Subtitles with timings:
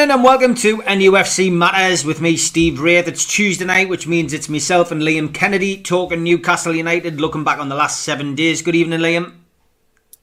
[0.00, 3.06] evening and welcome to NUFC Matters with me, Steve Wraith.
[3.06, 7.58] It's Tuesday night, which means it's myself and Liam Kennedy talking Newcastle United, looking back
[7.58, 8.62] on the last seven days.
[8.62, 9.39] Good evening, Liam.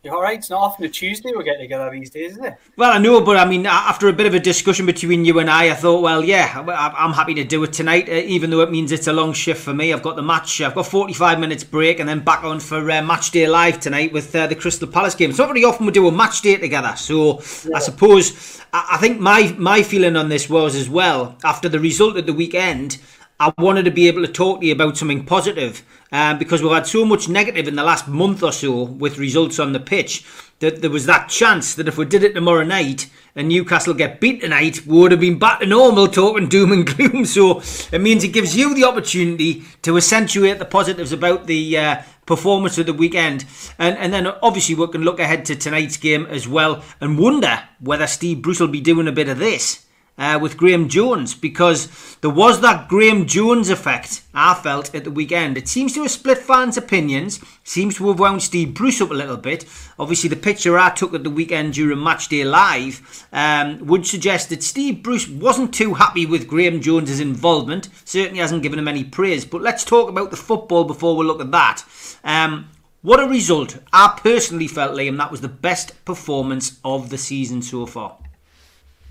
[0.08, 0.38] You're all right.
[0.38, 2.56] It's not often a Tuesday we get together these days, is it?
[2.78, 5.50] Well, I know, but I mean, after a bit of a discussion between you and
[5.50, 8.72] I, I thought, well, yeah, I'm happy to do it tonight, uh, even though it
[8.72, 9.92] means it's a long shift for me.
[9.92, 13.02] I've got the match, I've got 45 minutes break, and then back on for uh,
[13.02, 15.32] match day live tonight with uh, the Crystal Palace game.
[15.32, 17.76] It's not very often we do a match day together, so yeah.
[17.76, 22.16] I suppose I think my my feeling on this was as well after the result
[22.16, 22.98] at the weekend.
[23.40, 26.72] I wanted to be able to talk to you about something positive um, because we've
[26.72, 30.26] had so much negative in the last month or so with results on the pitch
[30.58, 34.20] that there was that chance that if we did it tomorrow night and Newcastle get
[34.20, 37.26] beat tonight, we would have been back to normal talking doom and gloom.
[37.26, 42.02] So it means it gives you the opportunity to accentuate the positives about the uh,
[42.26, 43.46] performance of the weekend.
[43.78, 47.66] And, and then obviously we can look ahead to tonight's game as well and wonder
[47.80, 49.86] whether Steve Bruce will be doing a bit of this
[50.18, 55.12] uh, with Graeme Jones because there was that Graeme Jones effect I felt at the
[55.12, 55.58] weekend.
[55.58, 59.16] It seems to have split fans' opinions, seems to have wound Steve Bruce up a
[59.16, 59.66] little bit.
[60.00, 64.64] Obviously, the picture I took at the weekend during Matchday Live um, would suggest that
[64.64, 67.90] Steve Bruce wasn't too happy with Graeme Jones's involvement.
[68.06, 69.46] Certainly hasn't given him any praise.
[69.46, 71.84] But let's talk about the football before we look at that.
[72.24, 72.70] Um,
[73.02, 73.80] what a result.
[73.94, 78.18] I personally felt, Liam, that was the best performance of the season so far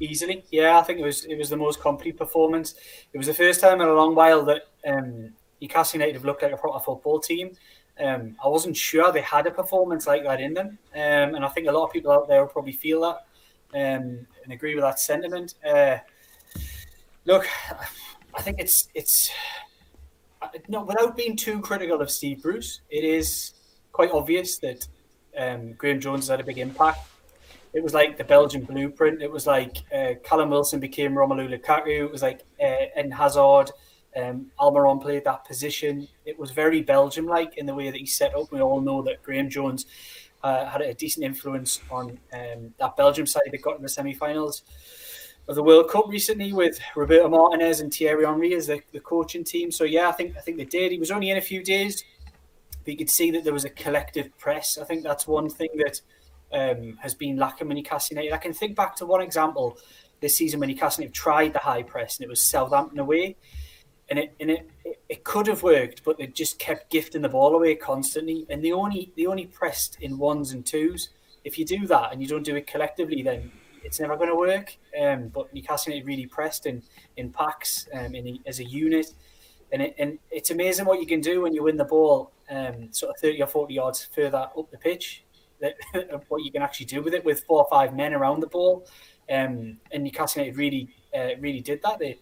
[0.00, 0.44] easily.
[0.50, 2.74] Yeah, I think it was it was the most complete performance.
[3.12, 6.42] It was the first time in a long while that um, Newcastle United have looked
[6.42, 7.52] like a proper football team.
[7.98, 11.48] Um, I wasn't sure they had a performance like that in them, um, and I
[11.48, 13.26] think a lot of people out there will probably feel that
[13.74, 15.54] um, and agree with that sentiment.
[15.66, 15.98] Uh,
[17.24, 17.46] look,
[18.34, 19.30] I think it's it's
[20.68, 23.54] no, without being too critical of Steve Bruce, it is
[23.92, 24.86] quite obvious that
[25.36, 27.00] um, Graeme Jones has had a big impact
[27.76, 29.20] it was like the Belgian blueprint.
[29.20, 32.06] It was like uh, Callum Wilson became Romelu Lukaku.
[32.06, 33.70] It was like uh, Hazard.
[34.16, 36.08] Um, Almiron played that position.
[36.24, 38.50] It was very Belgium-like in the way that he set up.
[38.50, 39.84] We all know that Graeme Jones
[40.42, 44.62] uh, had a decent influence on um, that Belgium side that got in the semi-finals
[45.46, 49.44] of the World Cup recently with Roberto Martinez and Thierry Henry as the, the coaching
[49.44, 49.70] team.
[49.70, 50.92] So yeah, I think I think they did.
[50.92, 52.02] He was only in a few days,
[52.84, 54.78] but you could see that there was a collective press.
[54.78, 56.00] I think that's one thing that
[56.56, 58.34] um, has been lacking when Newcastle United.
[58.34, 59.78] I can think back to one example
[60.20, 63.36] this season when Newcastle United tried the high press and it was Southampton away,
[64.08, 67.28] and it and it, it, it could have worked, but they just kept gifting the
[67.28, 71.10] ball away constantly, and they only they only pressed in ones and twos.
[71.44, 73.52] If you do that and you don't do it collectively, then
[73.84, 74.76] it's never going to work.
[75.00, 76.82] Um, but Newcastle United really pressed in
[77.16, 79.12] in packs um, in as a unit.
[79.72, 82.92] And, it, and it's amazing what you can do when you win the ball um,
[82.92, 85.24] sort of 30 or 40 yards further up the pitch
[85.60, 85.76] that,
[86.28, 88.86] what you can actually do with it with four or five men around the ball.
[89.28, 91.98] Um, and Newcastle United really, uh, really did that.
[91.98, 92.18] They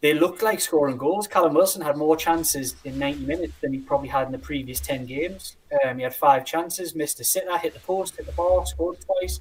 [0.00, 1.26] they looked like scoring goals.
[1.26, 4.78] Callum Wilson had more chances in 90 minutes than he probably had in the previous
[4.78, 5.56] 10 games.
[5.84, 8.98] Um, he had five chances, missed a sitter, hit the post, hit the bar, scored
[9.00, 9.40] twice.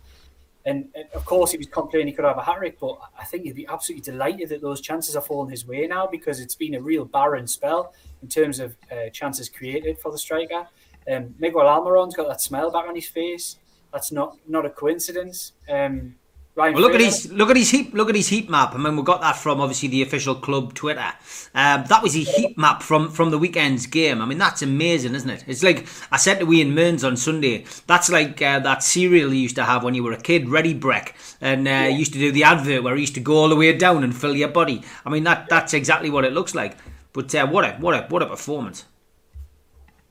[0.65, 3.23] And, and of course, he was complaining he could have a hat trick, but I
[3.23, 6.55] think he'd be absolutely delighted that those chances are falling his way now because it's
[6.55, 10.67] been a real barren spell in terms of uh, chances created for the striker.
[11.11, 13.57] Um, Miguel Almiron's got that smile back on his face.
[13.91, 15.53] That's not not a coincidence.
[15.69, 16.15] Um,
[16.57, 18.73] Ryan well, look at his look at his heat look at his heat map.
[18.73, 21.13] I mean, we got that from obviously the official club Twitter.
[21.53, 24.23] Um, that was a heat map from from the weekend's game.
[24.23, 25.43] I mean, that's amazing, isn't it?
[25.45, 27.65] It's like I said to Ian Mearns on Sunday.
[27.85, 30.73] That's like uh, that cereal you used to have when you were a kid, Ready
[30.73, 31.87] Brek, and uh, yeah.
[31.89, 34.17] used to do the advert where he used to go all the way down and
[34.17, 34.81] fill your body.
[35.05, 36.75] I mean, that that's exactly what it looks like.
[37.13, 38.85] But uh, what a what a what a performance!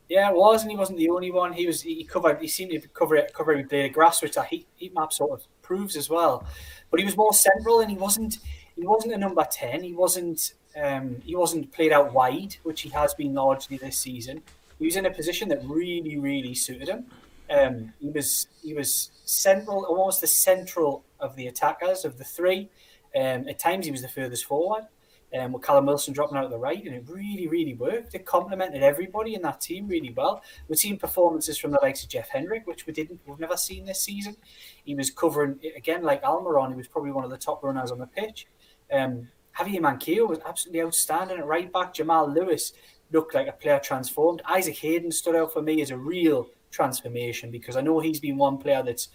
[0.08, 1.52] Yeah, it was, and he wasn't the only one.
[1.52, 2.40] He was he covered.
[2.40, 5.46] He seemed to cover it, cover the grass, which that heat, heat map sort of
[5.62, 6.46] proves as well.
[6.90, 8.38] But he was more central, and he wasn't.
[8.76, 9.82] He wasn't a number ten.
[9.82, 10.54] He wasn't.
[10.80, 14.42] Um, he wasn't played out wide, which he has been largely this season.
[14.78, 17.06] He was in a position that really, really suited him.
[17.50, 22.68] Um, he was he was central, almost the central of the attackers of the three.
[23.16, 24.86] Um, at times, he was the furthest forward
[25.34, 28.14] um, with Callum Wilson dropping out of the right, and it really, really worked.
[28.14, 30.42] It complemented everybody in that team really well.
[30.68, 33.84] We've seen performances from the likes of Jeff Hendrick, which we didn't, we've never seen
[33.84, 34.36] this season.
[34.84, 36.70] He was covering again like Almiron.
[36.70, 38.46] He was probably one of the top runners on the pitch.
[38.92, 39.28] Um,
[39.58, 41.94] Javier Manquillo was absolutely outstanding at right back.
[41.94, 42.72] Jamal Lewis
[43.10, 44.42] looked like a player transformed.
[44.44, 48.36] Isaac Hayden stood out for me as a real transformation because I know he's been
[48.36, 49.08] one player that's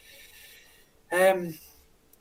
[1.12, 1.58] um,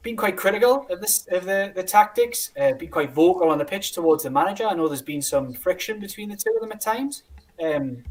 [0.02, 2.52] been quite critical of this of the the tactics.
[2.60, 4.66] Uh, been quite vocal on the pitch towards the manager.
[4.66, 7.24] I know there's been some friction between the two of them at times.
[7.62, 8.02] Um,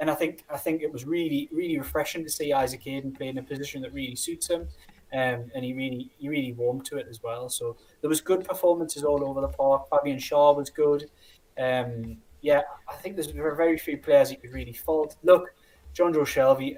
[0.00, 3.28] and I think I think it was really really refreshing to see Isaac Hayden play
[3.28, 4.62] in a position that really suits him,
[5.12, 7.48] um, and he really he really warmed to it as well.
[7.48, 9.88] So there was good performances all over the park.
[9.90, 11.10] Fabian Schär was good.
[11.60, 15.16] Um, yeah, I think there's very few players you could really fault.
[15.22, 15.54] Look,
[15.94, 16.76] Jonjo Shelvey.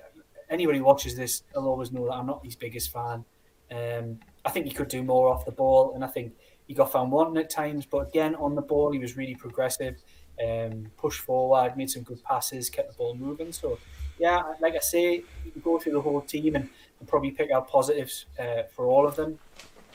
[0.51, 3.25] Anybody who watches this will always know that I'm not his biggest fan.
[3.71, 6.35] Um, I think he could do more off the ball, and I think
[6.67, 7.87] he got found wanting at times.
[7.87, 9.97] But again, on the ball, he was really progressive
[10.43, 13.53] um, pushed forward, made some good passes, kept the ball moving.
[13.53, 13.79] So,
[14.19, 16.69] yeah, like I say, you can go through the whole team and,
[16.99, 19.39] and probably pick out positives uh, for all of them.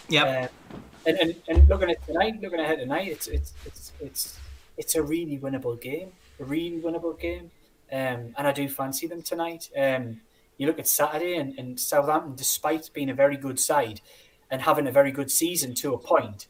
[0.09, 0.50] Yeah.
[0.71, 4.39] Uh, and, and, and looking at tonight, looking ahead tonight, it's it's it's it's
[4.77, 7.51] it's a really winnable game, a really winnable game.
[7.91, 9.69] Um, and I do fancy them tonight.
[9.77, 10.21] Um,
[10.57, 14.01] you look at Saturday and, and Southampton, despite being a very good side
[14.49, 16.47] and having a very good season to a point,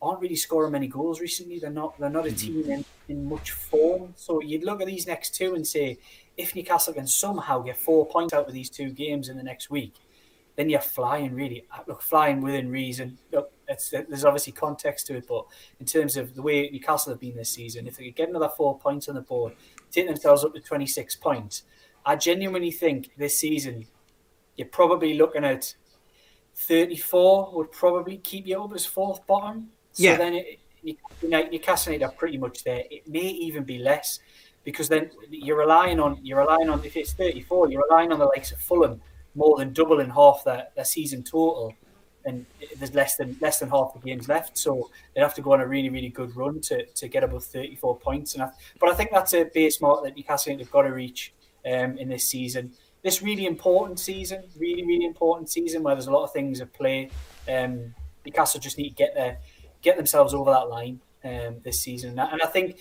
[0.00, 1.58] aren't really scoring many goals recently.
[1.58, 2.62] They're not they're not a mm-hmm.
[2.62, 4.14] team in, in much form.
[4.16, 5.98] So you'd look at these next two and say,
[6.36, 9.70] if Newcastle can somehow get four points out of these two games in the next
[9.70, 9.94] week,
[10.56, 11.64] then you're flying really.
[11.86, 13.18] Look, flying within reason.
[13.32, 15.46] Look, there's obviously context to it, but
[15.78, 18.48] in terms of the way Newcastle have been this season, if they could get another
[18.48, 19.54] four points on the board,
[19.90, 21.64] take themselves up to 26 points,
[22.04, 23.86] I genuinely think this season
[24.56, 25.74] you're probably looking at
[26.58, 29.68] 34 would probably keep you up as fourth bottom.
[29.92, 30.16] So yeah.
[30.16, 32.82] then it, you, Newcastle are pretty much there.
[32.90, 34.20] It may even be less
[34.64, 38.26] because then you're relying on you're relying on if it's 34, you're relying on the
[38.26, 39.00] likes of Fulham
[39.34, 41.72] more than doubling half their, their season total,
[42.24, 42.44] and
[42.76, 44.58] there's less than less than half the games left.
[44.58, 47.44] So they'd have to go on a really really good run to, to get above
[47.44, 48.34] 34 points.
[48.34, 48.50] And I,
[48.80, 51.32] but I think that's a base mark that Newcastle have got to reach
[51.64, 52.72] um, in this season.
[53.08, 56.74] This really important season, really really important season where there's a lot of things at
[56.74, 57.08] play.
[57.48, 57.94] Um,
[58.26, 59.38] Newcastle just need to get there
[59.80, 62.18] get themselves over that line um, this season.
[62.18, 62.76] And I think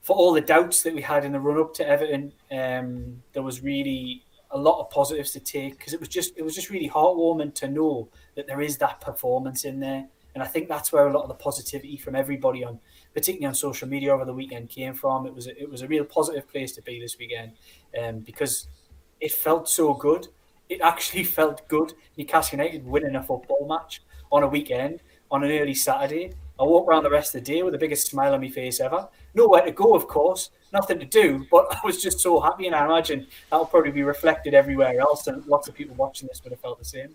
[0.00, 3.44] for all the doubts that we had in the run up to Everton, um, there
[3.44, 6.68] was really a lot of positives to take because it was just it was just
[6.70, 10.04] really heartwarming to know that there is that performance in there.
[10.34, 12.80] And I think that's where a lot of the positivity from everybody on,
[13.12, 15.28] particularly on social media over the weekend, came from.
[15.28, 17.52] It was a, it was a real positive place to be this weekend,
[18.02, 18.66] um, because
[19.20, 20.28] it felt so good.
[20.68, 21.94] It actually felt good.
[22.16, 25.00] Newcastle United winning a football match on a weekend
[25.30, 26.32] on an early Saturday.
[26.58, 28.78] I walked around the rest of the day with the biggest smile on my face
[28.78, 29.08] ever.
[29.34, 32.76] Nowhere to go, of course, nothing to do, but I was just so happy, and
[32.76, 36.52] I imagine that'll probably be reflected everywhere else, and lots of people watching this would
[36.52, 37.14] have felt the same.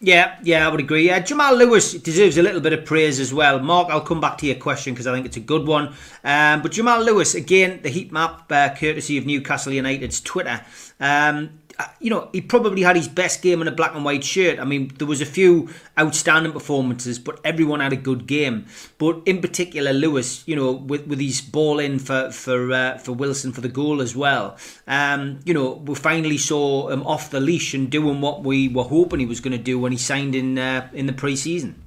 [0.00, 1.06] Yeah, yeah, I would agree.
[1.06, 3.58] Yeah, Jamal Lewis deserves a little bit of praise as well.
[3.58, 5.92] Mark, I'll come back to your question because I think it's a good one.
[6.22, 10.60] Um, but Jamal Lewis, again, the heat map, uh, courtesy of Newcastle United's Twitter.
[11.00, 11.58] Um,
[12.00, 14.58] you know, he probably had his best game in a black and white shirt.
[14.58, 18.66] I mean, there was a few outstanding performances, but everyone had a good game.
[18.98, 23.12] But in particular, Lewis, you know, with, with his ball in for for uh, for
[23.12, 24.56] Wilson for the goal as well.
[24.86, 28.84] Um, you know, we finally saw him off the leash and doing what we were
[28.84, 31.84] hoping he was going to do when he signed in uh, in the pre-season.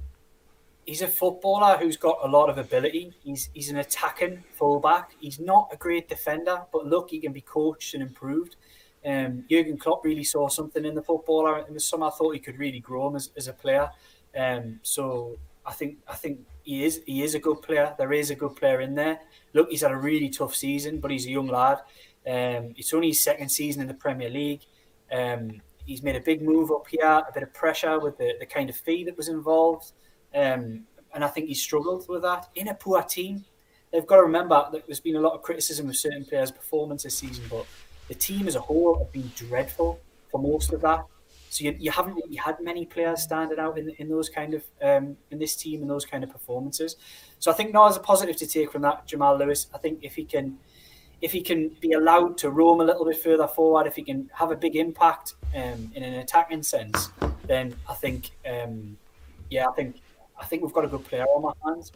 [0.86, 3.12] He's a footballer who's got a lot of ability.
[3.22, 5.12] He's he's an attacking fullback.
[5.20, 8.56] He's not a great defender, but look, he can be coached and improved.
[9.04, 11.64] Um, Jurgen Klopp really saw something in the footballer.
[11.66, 13.90] In the summer, I thought he could really grow him as, as a player.
[14.36, 17.94] Um, so I think I think he is he is a good player.
[17.98, 19.20] There is a good player in there.
[19.52, 21.78] Look, he's had a really tough season, but he's a young lad.
[22.26, 24.62] Um, it's only his second season in the Premier League.
[25.12, 28.46] Um, he's made a big move up here, a bit of pressure with the, the
[28.46, 29.92] kind of fee that was involved,
[30.34, 33.44] um, and I think he struggled with that in a poor team.
[33.92, 37.02] They've got to remember that there's been a lot of criticism of certain players' performance
[37.02, 37.66] this season, but
[38.08, 41.04] the team as a whole have been dreadful for most of that.
[41.50, 44.64] So you, you haven't really had many players standing out in, in those kind of
[44.82, 46.96] um, in this team and those kind of performances.
[47.38, 49.66] So I think now as a positive to take from that Jamal Lewis.
[49.74, 50.58] I think if he can
[51.20, 54.30] if he can be allowed to roam a little bit further forward, if he can
[54.34, 57.10] have a big impact um, in an attacking sense,
[57.46, 58.96] then I think um,
[59.50, 59.96] yeah, I think
[60.40, 61.92] I think we've got a good player on our hands.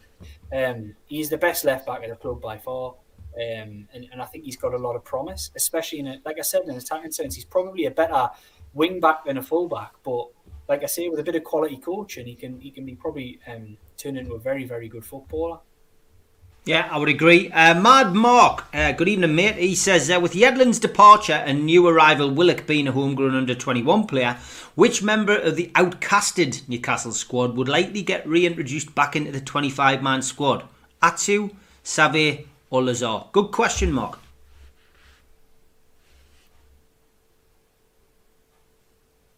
[0.53, 2.95] Um, he's the best left back at the club by far.
[3.37, 6.38] Um, and, and, I think he's got a lot of promise, especially in a, like
[6.38, 7.35] I said, in an attacking sense.
[7.35, 8.31] He's probably a better
[8.73, 10.28] wing back than a full back, but
[10.69, 13.38] like I say, with a bit of quality coaching, he can he can be probably
[13.47, 15.59] um, turned into a very very good footballer.
[16.64, 17.52] Yeah, I would agree.
[17.52, 19.55] Uh, Mad Mark, uh, good evening, mate.
[19.55, 24.09] He says, uh, with Yedlin's departure and new arrival Willock being a homegrown under 21
[24.09, 24.37] player,
[24.75, 30.02] which member of the outcasted Newcastle squad would likely get reintroduced back into the 25
[30.02, 30.64] man squad?
[31.00, 31.50] Atsu,
[31.85, 33.25] Saivet, or Lazar?
[33.32, 34.18] Good question, Mark.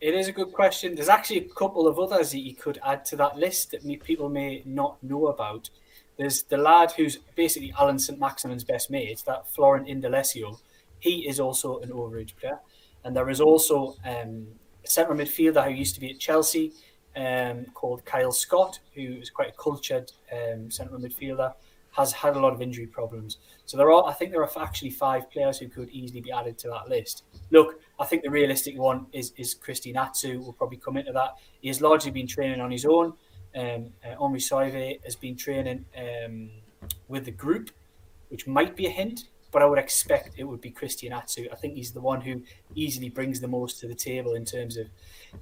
[0.00, 0.94] It is a good question.
[0.94, 4.28] There's actually a couple of others that you could add to that list that people
[4.28, 5.70] may not know about.
[6.16, 10.58] There's the lad who's basically Alan Saint-Maximin's best mate, that Florent Indalecio.
[11.00, 12.58] he is also an overage player.
[13.04, 14.46] And there is also um,
[14.84, 16.72] a centre midfielder who used to be at Chelsea
[17.16, 21.54] um, called Kyle Scott, who is quite a cultured um, centre midfielder,
[21.98, 23.38] has had a lot of injury problems.
[23.66, 26.56] So there are, I think, there are actually five players who could easily be added
[26.58, 27.24] to that list.
[27.50, 30.40] Look, I think the realistic one is is Christian Atsu.
[30.40, 31.32] Will probably come into that.
[31.60, 33.12] He has largely been training on his own.
[33.56, 36.50] Um, uh, Henri Saivet has been training um,
[37.08, 37.70] with the group,
[38.28, 41.48] which might be a hint but I would expect it would be Christian Atsu.
[41.50, 42.42] I think he's the one who
[42.74, 44.88] easily brings the most to the table in terms of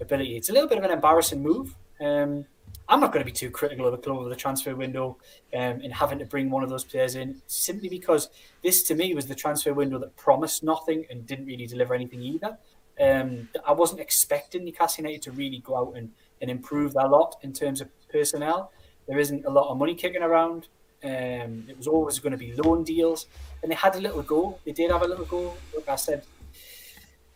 [0.00, 0.36] ability.
[0.36, 1.74] It's a little bit of an embarrassing move.
[2.00, 2.44] Um,
[2.88, 5.16] I'm not going to be too critical of the club over the transfer window
[5.54, 8.30] um, in having to bring one of those players in, simply because
[8.62, 12.22] this to me was the transfer window that promised nothing and didn't really deliver anything
[12.22, 12.56] either.
[13.00, 17.36] Um, I wasn't expecting Newcastle United to really go out and, and improve that lot
[17.42, 18.70] in terms of personnel.
[19.08, 20.68] There isn't a lot of money kicking around.
[21.04, 23.26] Um, it was always going to be loan deals,
[23.62, 24.58] and they had a little go.
[24.64, 25.54] They did have a little go.
[25.88, 26.24] I said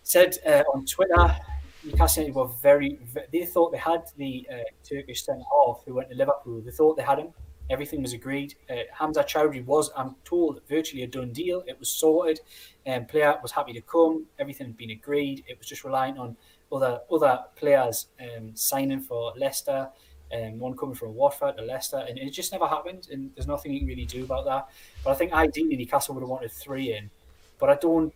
[0.03, 1.37] said uh, on Twitter,
[1.85, 2.99] Newcastle were very.
[3.33, 4.57] They thought they had the uh,
[4.89, 6.61] Turkish centre half who went to Liverpool.
[6.61, 7.33] They thought they had him.
[7.71, 8.55] Everything was agreed.
[8.69, 11.63] Uh, Hamza Choudhury was, I'm told, virtually a done deal.
[11.69, 12.41] It was sorted,
[12.85, 14.27] and um, player was happy to come.
[14.41, 15.45] Everything had been agreed.
[15.47, 16.37] It was just relying on
[16.73, 19.89] other other players um, signing for Leicester
[20.33, 23.09] um, one coming from Watford to Leicester, and it just never happened.
[23.11, 24.69] And there's nothing you can really do about that.
[25.05, 27.11] But I think ideally Newcastle would have wanted three in,
[27.59, 28.13] but I don't,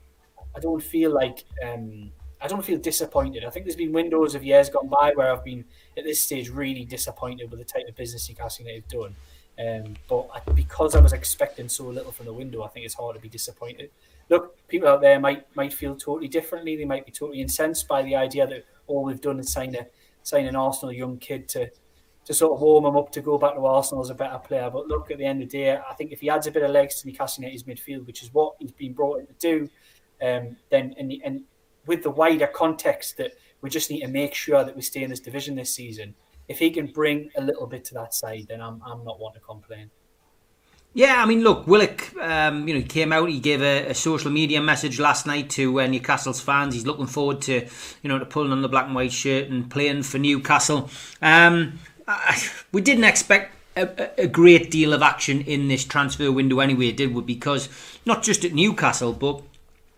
[0.56, 2.12] I don't feel like, um,
[2.44, 3.42] I don't feel disappointed.
[3.42, 5.64] I think there's been windows of years gone by where I've been
[5.96, 9.16] at this stage really disappointed with the type of business Newcastle United have done.
[9.58, 12.96] Um, but I, because I was expecting so little from the window, I think it's
[12.96, 13.90] hard to be disappointed.
[14.28, 16.76] Look, people out there might might feel totally differently.
[16.76, 19.86] They might be totally incensed by the idea that all we've done is sign a
[20.22, 21.70] sign an Arsenal young kid to
[22.26, 24.68] to sort of warm him up to go back to Arsenal as a better player.
[24.70, 26.62] But look, at the end of the day, I think if he adds a bit
[26.62, 29.68] of legs to Newcastle United's midfield, which is what he's been brought in to do,
[30.20, 31.44] um, then and, the and
[31.86, 35.10] with the wider context that we just need to make sure that we stay in
[35.10, 36.14] this division this season,
[36.48, 39.32] if he can bring a little bit to that side, then I'm, I'm not one
[39.34, 39.90] to complain.
[40.96, 43.28] Yeah, I mean, look, Willock, um, you know, he came out.
[43.28, 46.72] He gave a, a social media message last night to uh, Newcastle's fans.
[46.72, 47.66] He's looking forward to,
[48.02, 50.88] you know, to pulling on the black and white shirt and playing for Newcastle.
[51.20, 51.80] Um,
[52.70, 57.12] we didn't expect a, a, great deal of action in this transfer window anyway, did
[57.12, 57.22] we?
[57.22, 57.68] Because
[58.06, 59.42] not just at Newcastle, but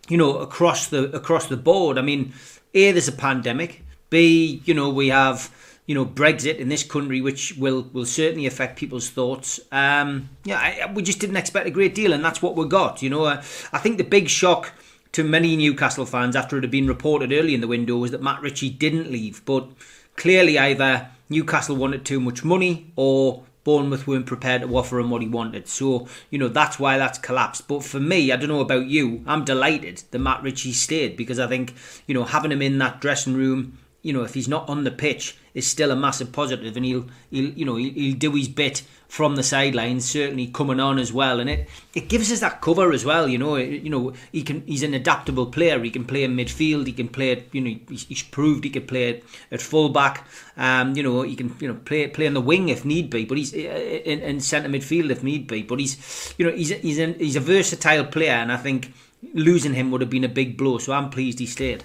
[0.08, 1.98] you know across the across the board.
[1.98, 2.32] I mean,
[2.74, 3.82] a there's a pandemic.
[4.10, 5.50] B you know we have
[5.86, 9.60] you know Brexit in this country, which will will certainly affect people's thoughts.
[9.72, 13.02] Um, yeah, I, we just didn't expect a great deal, and that's what we got.
[13.02, 14.72] You know, uh, I think the big shock
[15.12, 18.22] to many Newcastle fans after it had been reported early in the window was that
[18.22, 19.68] Matt Ritchie didn't leave, but
[20.16, 25.22] clearly either Newcastle wanted too much money or Bournemouth weren't prepared to offer him what
[25.22, 25.66] he wanted.
[25.66, 27.66] So, you know, that's why that's collapsed.
[27.66, 31.40] But for me, I don't know about you, I'm delighted that Matt Ritchie stayed because
[31.40, 31.74] I think,
[32.06, 34.90] you know, having him in that dressing room, you know, if he's not on the
[34.92, 38.46] pitch, is still a massive positive, and he'll, he'll you know, he'll, he'll do his
[38.46, 42.60] bit from the sidelines, certainly coming on as well, and it, it gives us that
[42.60, 43.26] cover as well.
[43.26, 45.82] You know, you know, he can he's an adaptable player.
[45.82, 46.86] He can play in midfield.
[46.86, 50.24] He can play, you know, he's, he's proved he can play at fullback.
[50.56, 53.24] Um, you know, he can you know play play on the wing if need be,
[53.24, 55.62] but he's uh, in, in centre midfield if need be.
[55.62, 58.92] But he's, you know, he's he's a, he's a versatile player, and I think
[59.34, 60.78] losing him would have been a big blow.
[60.78, 61.82] So I'm pleased he stayed.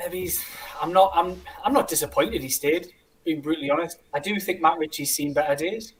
[0.00, 0.44] Maybe he's.
[0.80, 1.12] I'm not.
[1.14, 1.40] I'm.
[1.64, 2.88] I'm not disappointed he stayed.
[3.24, 5.92] Being brutally honest, I do think Matt Ritchie's seen better days,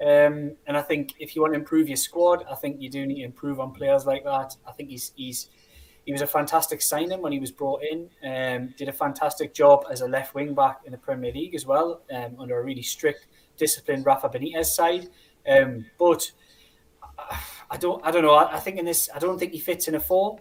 [0.00, 3.06] um, and I think if you want to improve your squad, I think you do
[3.06, 4.56] need to improve on players like that.
[4.66, 5.48] I think he's he's
[6.04, 8.10] he was a fantastic signing when he was brought in.
[8.24, 11.64] Um, did a fantastic job as a left wing back in the Premier League as
[11.64, 15.08] well, um, under a really strict, disciplined Rafa Benitez side.
[15.48, 16.30] Um, but
[17.70, 18.34] I don't, I don't know.
[18.34, 20.40] I, I, think in this, I don't think he fits in a four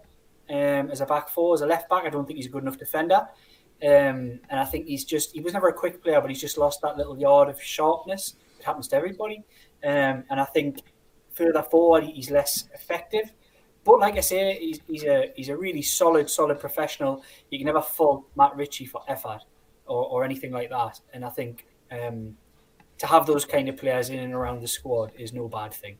[0.50, 2.04] um, as a back four, as a left back.
[2.06, 3.28] I don't think he's a good enough defender.
[3.82, 6.58] Um, and I think he's just, he was never a quick player, but he's just
[6.58, 8.36] lost that little yard of sharpness.
[8.60, 9.44] It happens to everybody.
[9.84, 10.80] Um, and I think
[11.34, 13.34] further forward, he's less effective.
[13.84, 17.24] But like I say, he's, he's, a he's a really solid, solid professional.
[17.50, 19.42] You can never fault Matt Ritchie for effort
[19.86, 21.02] or, or anything like that.
[21.14, 22.38] And I think um,
[23.00, 25.98] to have those kind of players in and around the squad is no bad thing.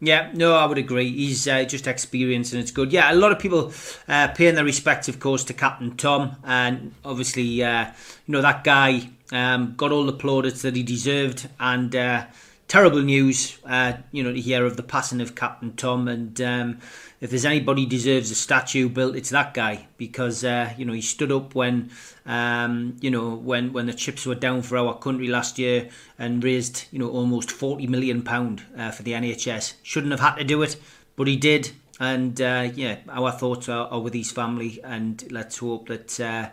[0.00, 1.10] Yeah, no, I would agree.
[1.10, 2.92] He's uh, just experienced and it's good.
[2.92, 3.72] Yeah, a lot of people
[4.06, 7.86] uh, paying their respects, of course, to Captain Tom, and obviously, uh,
[8.26, 12.26] you know that guy um, got all the plaudits that he deserved, and uh,
[12.68, 16.06] terrible news, uh, you know, to hear of the passing of Captain Tom.
[16.06, 16.78] And um,
[17.20, 21.00] if there's anybody deserves a statue built, it's that guy because uh, you know he
[21.00, 21.90] stood up when
[22.26, 26.44] um, you know when when the chips were down for our country last year and
[26.44, 29.74] raised you know almost forty million pound uh, for the NHS.
[29.82, 30.76] Shouldn't have had to do it,
[31.16, 31.72] but he did.
[32.00, 36.50] And uh, yeah, our thoughts are, are, with his family, and let's hope that uh,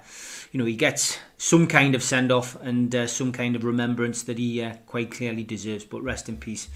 [0.52, 4.24] you know he gets some kind of send off and uh, some kind of remembrance
[4.24, 5.86] that he uh, quite clearly deserves.
[5.86, 6.68] But rest in peace,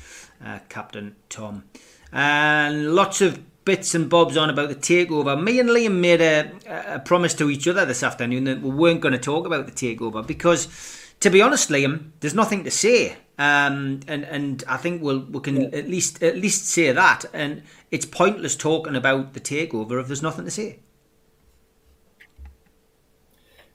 [0.69, 1.63] Captain Tom.
[2.11, 3.39] And lots of
[3.69, 5.39] bits and bobs on about the takeover.
[5.39, 6.51] Me and Liam made a,
[6.95, 9.71] a promise to each other this afternoon that we weren't going to talk about the
[9.71, 10.67] takeover because,
[11.19, 13.15] to be honest, Liam, there's nothing to say.
[13.37, 15.67] Um, and and I think we'll we can yeah.
[15.67, 17.25] at least at least say that.
[17.31, 17.61] And
[17.91, 20.79] it's pointless talking about the takeover if there's nothing to say.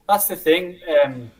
[0.09, 0.81] That's the thing.
[1.05, 1.31] Um,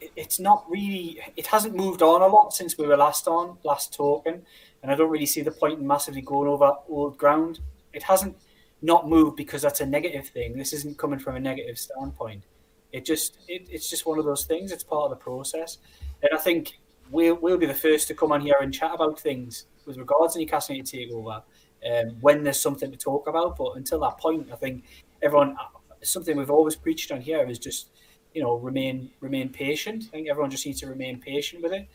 [0.00, 1.20] it, it's not really.
[1.36, 4.42] It hasn't moved on a lot since we were last on, last talking,
[4.84, 7.60] and I don't really see the point in massively going over old ground.
[7.94, 8.36] It hasn't
[8.82, 10.58] not moved because that's a negative thing.
[10.58, 12.44] This isn't coming from a negative standpoint.
[12.92, 14.72] It just it, it's just one of those things.
[14.72, 15.78] It's part of the process,
[16.22, 16.78] and I think
[17.10, 20.34] we'll we'll be the first to come on here and chat about things with regards
[20.34, 21.42] to Newcastle United takeover
[21.90, 23.56] um, when there's something to talk about.
[23.56, 24.84] But until that point, I think
[25.22, 25.56] everyone
[26.02, 27.88] something we've always preached on here is just
[28.34, 30.04] you know remain remain patient.
[30.08, 31.88] I think everyone just needs to remain patient with it.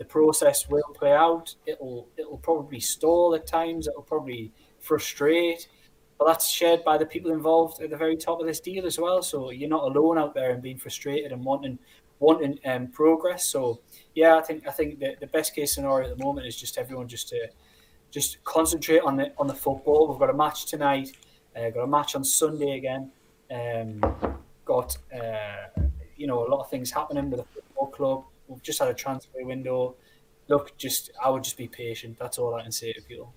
[0.00, 1.54] The process will play out.
[1.66, 3.86] It'll it'll probably stall at times.
[3.86, 5.68] It'll probably frustrate,
[6.18, 8.98] but that's shared by the people involved at the very top of this deal as
[8.98, 9.20] well.
[9.20, 11.78] So you're not alone out there and being frustrated and wanting
[12.18, 13.44] wanting um, progress.
[13.44, 13.82] So
[14.14, 16.78] yeah, I think I think the, the best case scenario at the moment is just
[16.78, 17.50] everyone just to
[18.10, 20.08] just concentrate on the on the football.
[20.08, 21.14] We've got a match tonight.
[21.54, 23.12] Uh, got a match on Sunday again.
[23.50, 24.00] Um,
[24.64, 25.82] got uh,
[26.16, 28.24] you know a lot of things happening with the football club.
[28.50, 29.96] We've just had a transfer window.
[30.48, 32.18] Look, just I would just be patient.
[32.18, 33.32] That's all I can say to people.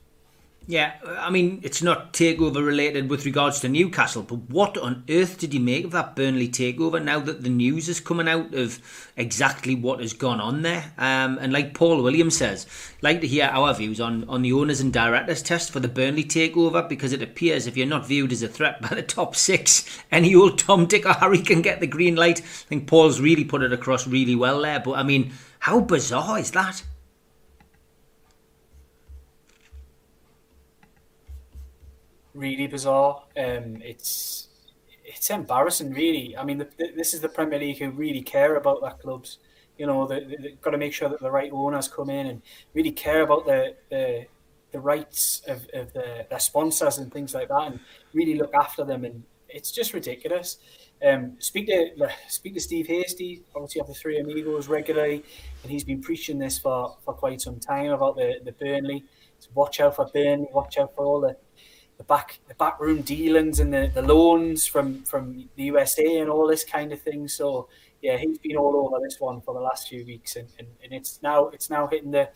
[0.66, 5.38] Yeah, I mean, it's not takeover related with regards to Newcastle, but what on earth
[5.38, 8.80] did you make of that Burnley takeover now that the news is coming out of
[9.18, 10.94] exactly what has gone on there?
[10.98, 12.66] Um, and like Paul Williams says,
[13.02, 16.24] like to hear our views on, on the owners and directors test for the Burnley
[16.24, 19.86] takeover because it appears if you're not viewed as a threat by the top six,
[20.14, 22.40] any old Tom, Dick, or Harry can get the green light.
[22.40, 26.40] I think Paul's really put it across really well there, but I mean, how bizarre
[26.40, 26.84] is that?
[32.34, 33.24] Really bizarre.
[33.38, 34.48] Um, it's
[35.06, 36.36] it's embarrassing, really.
[36.38, 39.38] I mean, the, the, this is the Premier League who really care about their clubs.
[39.78, 42.28] You know, they, they, have got to make sure that the right owners come in
[42.28, 42.42] and
[42.74, 44.26] really care about the the,
[44.72, 47.80] the rights of, of the, their sponsors and things like that, and
[48.14, 49.06] really look after them.
[49.06, 50.58] And it's just ridiculous.
[51.06, 53.44] Um, speak to speak to Steve Hasty.
[53.56, 55.24] Obviously, have the three amigos regularly,
[55.64, 59.04] and he's been preaching this for, for quite some time about the the Burnley.
[59.40, 60.48] So watch out for Burnley.
[60.54, 61.36] Watch out for all the
[62.04, 66.48] the back the backroom dealings and the, the loans from from the USA and all
[66.48, 67.28] this kind of thing.
[67.28, 67.70] So
[68.02, 70.92] yeah, he's been all over this one for the last few weeks, and, and, and
[70.92, 72.30] it's now it's now hitting the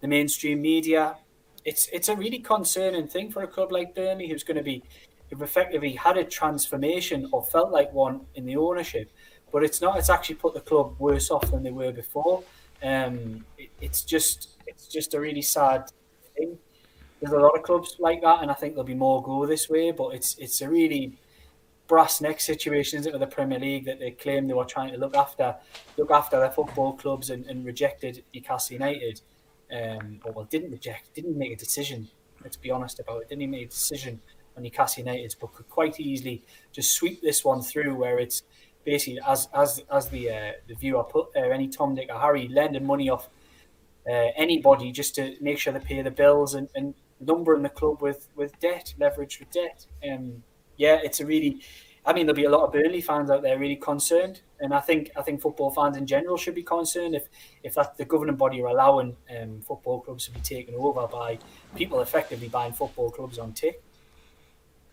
[0.00, 1.16] the mainstream media.
[1.64, 4.82] It's it's a really concerning thing for a club like Burnley, who's going to be
[5.30, 9.10] who've effectively had a transformation or felt like one in the ownership,
[9.52, 9.98] but it's not.
[9.98, 12.42] It's actually put the club worse off than they were before.
[12.82, 15.90] Um, it, it's just it's just a really sad
[16.36, 16.58] thing
[17.24, 19.68] there's a lot of clubs like that, and I think there'll be more go this
[19.68, 19.90] way.
[19.90, 21.16] But it's it's a really
[21.86, 24.92] brass neck situation, isn't it, with the Premier League that they claim they were trying
[24.92, 25.56] to look after
[25.96, 29.20] look after their football clubs and, and rejected Newcastle United.
[29.72, 32.08] Um, or well, didn't reject, didn't make a decision.
[32.42, 33.28] Let's be honest about it.
[33.30, 34.20] Didn't make a decision
[34.56, 38.42] on Newcastle United, but could quite easily just sweep this one through, where it's
[38.84, 42.48] basically as as as the uh, the viewer put there, any Tom, Dick, or Harry
[42.48, 43.28] lending money off
[44.06, 48.02] uh, anybody just to make sure they pay the bills and, and numbering the club
[48.02, 49.86] with with debt, leverage with debt.
[50.08, 50.42] Um,
[50.76, 51.62] yeah, it's a really.
[52.06, 54.80] I mean, there'll be a lot of Burnley fans out there really concerned, and I
[54.80, 57.28] think I think football fans in general should be concerned if
[57.62, 61.38] if that the governing body are allowing um, football clubs to be taken over by
[61.74, 63.82] people effectively buying football clubs on tick.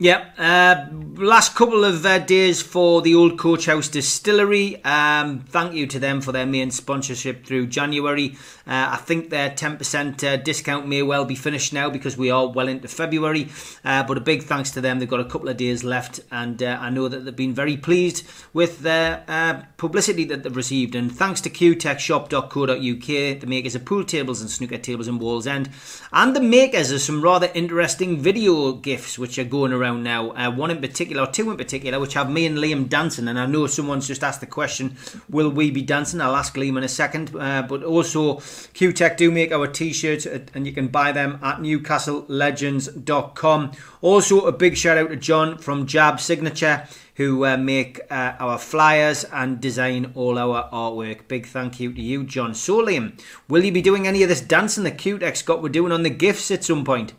[0.01, 0.87] Yeah, uh,
[1.17, 4.83] last couple of uh, days for the Old Coach House Distillery.
[4.83, 8.35] Um, thank you to them for their main sponsorship through January.
[8.65, 12.47] Uh, I think their 10% uh, discount may well be finished now because we are
[12.47, 13.49] well into February.
[13.85, 14.97] Uh, but a big thanks to them.
[14.97, 17.77] They've got a couple of days left, and uh, I know that they've been very
[17.77, 20.95] pleased with their publicity that they've received.
[20.95, 25.69] And thanks to qtechshop.co.uk, the makers of pool tables and snooker tables in Wallsend,
[26.11, 30.31] and the makers of some rather interesting video gifts which are going around around now.
[30.31, 33.27] Uh, one in particular, or two in particular, which have me and Liam dancing.
[33.27, 34.95] And I know someone's just asked the question,
[35.29, 36.21] will we be dancing?
[36.21, 37.35] I'll ask Liam in a second.
[37.35, 38.35] Uh, but also,
[38.73, 43.71] Q Tech do make our t shirts, uh, and you can buy them at newcastlelegends.com.
[44.01, 48.57] Also, a big shout out to John from Jab Signature who uh, make uh, our
[48.57, 51.27] flyers and design all our artwork.
[51.27, 52.55] Big thank you to you, John.
[52.55, 55.91] So, Liam, will you be doing any of this dancing that Tech Scott we're doing
[55.91, 57.13] on the gifts at some point?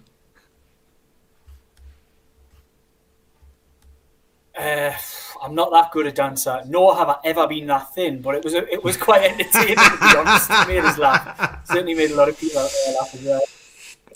[4.57, 4.93] Uh,
[5.43, 8.21] I'm not that good a dancer, nor have I ever been that thin.
[8.21, 10.51] But it was a, it was quite entertaining to be honest.
[10.51, 11.65] It made us laugh.
[11.67, 13.43] Certainly made a lot of people out there laugh as well.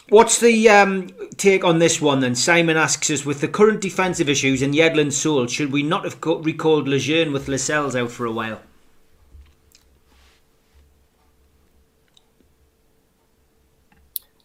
[0.08, 2.36] What's the um, take on this one then?
[2.36, 6.18] Simon asks us with the current defensive issues in Yedlin Seoul, should we not have
[6.22, 8.60] recalled Lejeune with Lascelles out for a while?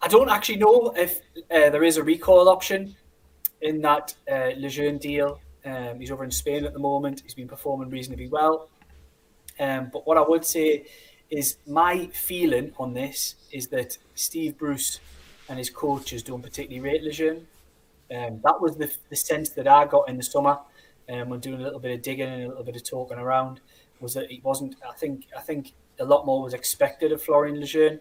[0.02, 1.20] I don't actually know if
[1.52, 2.96] uh, there is a recall option
[3.62, 5.40] in that uh, Lejeune deal.
[5.66, 7.22] Um, he's over in Spain at the moment.
[7.24, 8.70] He's been performing reasonably well.
[9.60, 10.86] Um, but what I would say
[11.30, 15.00] is my feeling on this is that Steve Bruce
[15.50, 17.48] and his coaches don't particularly rate Lejeune.
[18.16, 20.60] Um, that was the, the sense that I got in the summer
[21.10, 23.62] um, when doing a little bit of digging and a little bit of talking around
[24.00, 24.76] was that it wasn't.
[24.88, 28.00] I think I think a lot more was expected of Florian Lejeune.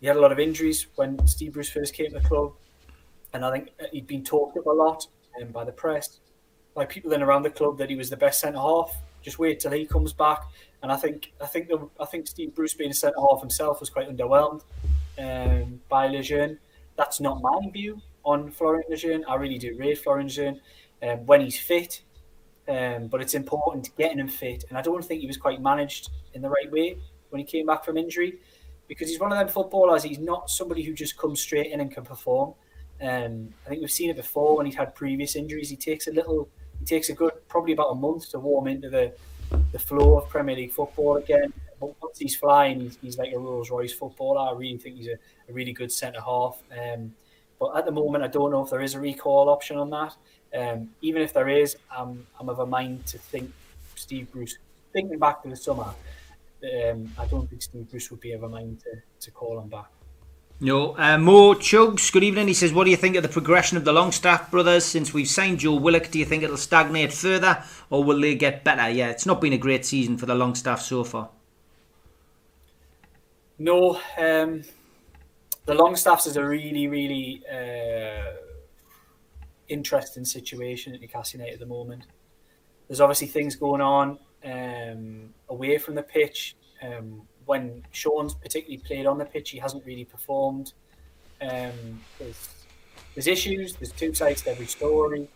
[0.00, 2.52] He had a lot of injuries when Steve Bruce first came to the club,
[3.32, 5.06] and I think he'd been talked up a lot
[5.40, 6.18] um, by the press
[6.74, 8.94] by people in around the club that he was the best centre half.
[9.22, 10.42] Just wait till he comes back.
[10.82, 13.80] And I think I think the, I think Steve Bruce being a centre half himself
[13.80, 14.62] was quite underwhelmed
[15.18, 16.58] um, by Lejeune.
[16.96, 19.24] That's not my view on Florian Lejeune.
[19.28, 20.60] I really do rate Florian Lejeune
[21.02, 22.02] um, when he's fit.
[22.66, 24.64] Um, but it's important getting him fit.
[24.68, 26.96] And I don't think he was quite managed in the right way
[27.28, 28.38] when he came back from injury
[28.88, 30.02] because he's one of them footballers.
[30.02, 32.54] He's not somebody who just comes straight in and can perform.
[33.02, 35.68] Um, I think we've seen it before when he's had previous injuries.
[35.68, 36.48] He takes a little
[36.84, 39.12] it takes a good probably about a month to warm into the
[39.72, 41.52] the flow of Premier League football again.
[41.80, 44.50] But once he's flying, he's, he's like a Rolls Royce footballer.
[44.50, 45.16] I really think he's a,
[45.48, 46.62] a really good centre half.
[46.70, 47.14] Um,
[47.58, 50.14] but at the moment, I don't know if there is a recall option on that.
[50.56, 53.50] Um, even if there is, I'm, I'm of a mind to think
[53.94, 54.58] Steve Bruce,
[54.92, 55.94] thinking back to the summer,
[56.64, 59.68] um, I don't think Steve Bruce would be of a mind to, to call him
[59.68, 59.88] back.
[60.60, 60.96] No.
[60.96, 62.46] Uh, Mo Chugs, good evening.
[62.46, 65.28] He says, What do you think of the progression of the Longstaff brothers since we've
[65.28, 66.10] signed Joe Willock?
[66.10, 68.88] Do you think it'll stagnate further or will they get better?
[68.88, 71.30] Yeah, it's not been a great season for the Longstaff so far.
[73.58, 74.00] No.
[74.16, 74.62] Um,
[75.66, 78.36] the Longstaffs is a really, really uh,
[79.68, 82.04] interesting situation at Newcastle at the moment.
[82.86, 86.56] There's obviously things going on um, away from the pitch.
[86.80, 90.72] Um, when Sean's particularly played on the pitch, he hasn't really performed.
[91.40, 92.48] Um, there's,
[93.14, 93.74] there's issues.
[93.74, 95.28] There's two sides to every story,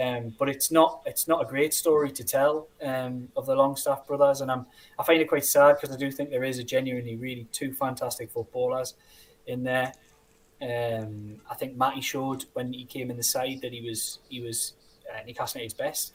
[0.00, 4.06] um, but it's not it's not a great story to tell um, of the Longstaff
[4.06, 4.66] brothers, and I'm
[4.98, 7.72] I find it quite sad because I do think there is a genuinely really two
[7.72, 8.94] fantastic footballers
[9.46, 9.92] in there.
[10.62, 14.40] Um, I think Matty showed when he came in the side that he was he
[14.40, 14.74] was
[15.12, 16.14] uh, Newcastle United's best,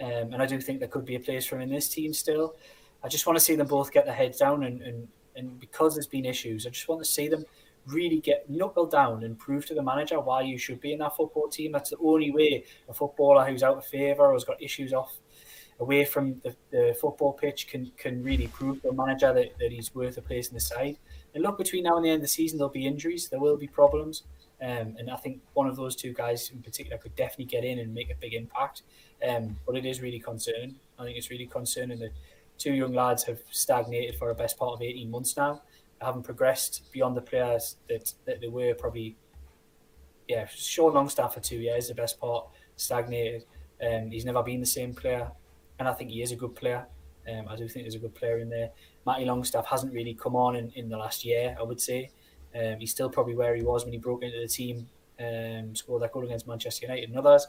[0.00, 2.12] um, and I do think there could be a place for him in this team
[2.12, 2.54] still.
[3.02, 5.94] I just want to see them both get their heads down and, and, and because
[5.94, 7.44] there's been issues, I just want to see them
[7.86, 11.16] really get knuckled down and prove to the manager why you should be in that
[11.16, 11.72] football team.
[11.72, 15.16] That's the only way a footballer who's out of favour or has got issues off
[15.80, 19.70] away from the, the football pitch can can really prove to the manager that, that
[19.70, 20.96] he's worth a place in the side.
[21.34, 23.56] And look, between now and the end of the season, there'll be injuries, there will
[23.56, 24.24] be problems.
[24.60, 27.78] Um, and I think one of those two guys in particular could definitely get in
[27.78, 28.82] and make a big impact.
[29.26, 30.74] Um, but it is really concerning.
[30.98, 32.10] I think it's really concerning that
[32.58, 35.62] two young lads have stagnated for a best part of 18 months now.
[36.00, 39.16] They haven't progressed beyond the players that, that they were probably.
[40.28, 43.46] Yeah, Sean Longstaff for two years, the best part, stagnated.
[43.82, 45.30] Um, he's never been the same player,
[45.78, 46.86] and I think he is a good player.
[47.26, 48.70] Um, I do think there's a good player in there.
[49.06, 52.10] Matty Longstaff hasn't really come on in, in the last year, I would say.
[52.54, 54.88] Um, he's still probably where he was when he broke into the team,
[55.20, 57.46] um, scored that goal against Manchester United and others.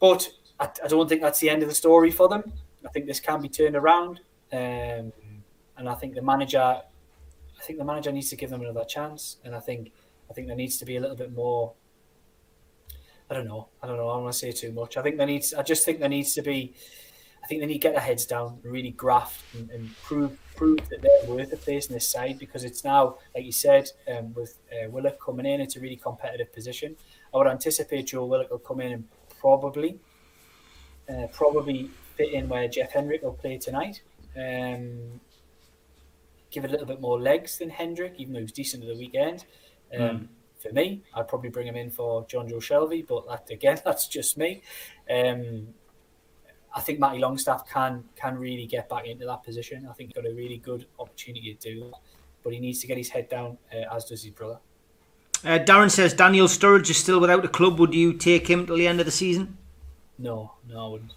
[0.00, 2.52] But I, I, don't think that's the end of the story for them.
[2.84, 4.20] I think this can be turned around,
[4.52, 5.12] um,
[5.76, 9.36] and I think the manager, I think the manager needs to give them another chance,
[9.44, 9.92] and I think
[10.30, 11.74] I think there needs to be a little bit more.
[13.30, 13.68] I don't know.
[13.82, 14.08] I don't know.
[14.08, 14.96] I don't want to say too much.
[14.96, 15.54] I think there needs.
[15.54, 16.74] I just think there needs to be.
[17.42, 20.88] I think they need to get their heads down, really graft and, and prove prove
[20.90, 24.32] that they're worth a place in this side because it's now, like you said, um,
[24.34, 26.96] with uh, Willock coming in, it's a really competitive position.
[27.34, 29.08] I would anticipate Joe Willock will come in and
[29.40, 29.98] probably,
[31.08, 34.02] uh, probably fit in where Jeff Hendrick will play tonight.
[34.36, 35.20] Um,
[36.50, 38.88] give it a little bit more legs than Hendrick, even though he was decent at
[38.88, 39.44] the weekend.
[39.94, 40.28] Um, mm.
[40.58, 44.38] for me, I'd probably bring him in for Jonjo Shelvey, but that again, that's just
[44.38, 44.62] me.
[45.10, 45.68] Um,
[46.74, 49.86] I think Matty Longstaff can can really get back into that position.
[49.90, 51.98] I think he's got a really good opportunity to do that,
[52.42, 54.58] but he needs to get his head down, uh, as does his brother.
[55.44, 57.78] Uh, Darren says Daniel Sturridge is still without a club.
[57.80, 59.58] Would you take him till the end of the season?
[60.18, 61.12] No, no, I wouldn't.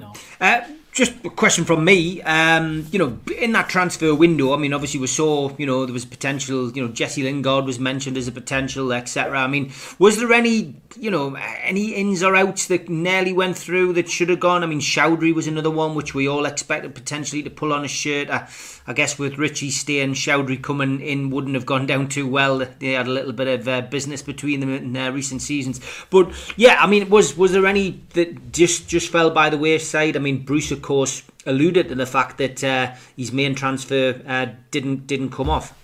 [0.00, 0.12] No.
[0.40, 0.60] Uh,
[0.94, 2.22] just a question from me.
[2.22, 5.92] Um, you know, in that transfer window, I mean, obviously we saw, you know, there
[5.92, 6.70] was potential.
[6.70, 9.40] You know, Jesse Lingard was mentioned as a potential, etc.
[9.40, 13.94] I mean, was there any, you know, any ins or outs that nearly went through
[13.94, 14.62] that should have gone?
[14.62, 17.88] I mean, Choudhury was another one which we all expected potentially to pull on a
[17.88, 18.30] shirt.
[18.30, 18.48] I,
[18.86, 22.58] I guess with Ritchie staying, Choudhury coming in wouldn't have gone down too well.
[22.58, 25.80] They had a little bit of uh, business between them in uh, recent seasons.
[26.10, 30.16] But yeah, I mean, was was there any that just just fell by the wayside?
[30.16, 35.06] I mean, Bruce course, alluded to the fact that uh, his main transfer uh, didn't
[35.06, 35.74] didn't come off.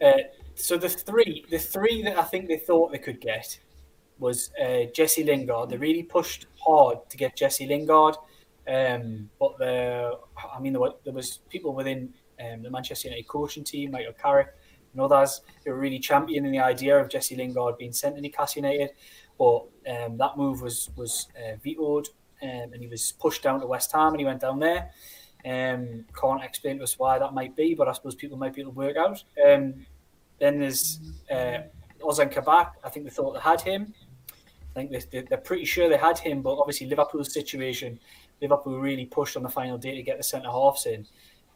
[0.00, 0.22] Uh,
[0.54, 3.58] so the three, the three that I think they thought they could get
[4.18, 5.70] was uh, Jesse Lingard.
[5.70, 8.16] They really pushed hard to get Jesse Lingard,
[8.68, 10.18] um, but the,
[10.54, 14.12] I mean, there, were, there was people within um, the Manchester United coaching team, Michael
[14.12, 14.48] Carrick,
[14.92, 18.62] and others, who were really championing the idea of Jesse Lingard being sent to Newcastle
[18.62, 18.90] United.
[19.38, 22.08] But um, that move was was uh, vetoed
[22.42, 24.90] um, and he was pushed down to West Ham, and he went down there.
[25.44, 28.60] Um, can't explain to us why that might be, but I suppose people might be
[28.60, 29.22] able to work out.
[29.46, 29.86] Um,
[30.38, 31.00] then there's
[31.30, 31.62] uh,
[32.00, 32.74] Ozan Kabak.
[32.84, 33.94] I think they thought they had him.
[34.74, 37.98] I think they, they're pretty sure they had him, but obviously Liverpool's situation,
[38.40, 41.06] Liverpool really pushed on the final day to get the centre halves in.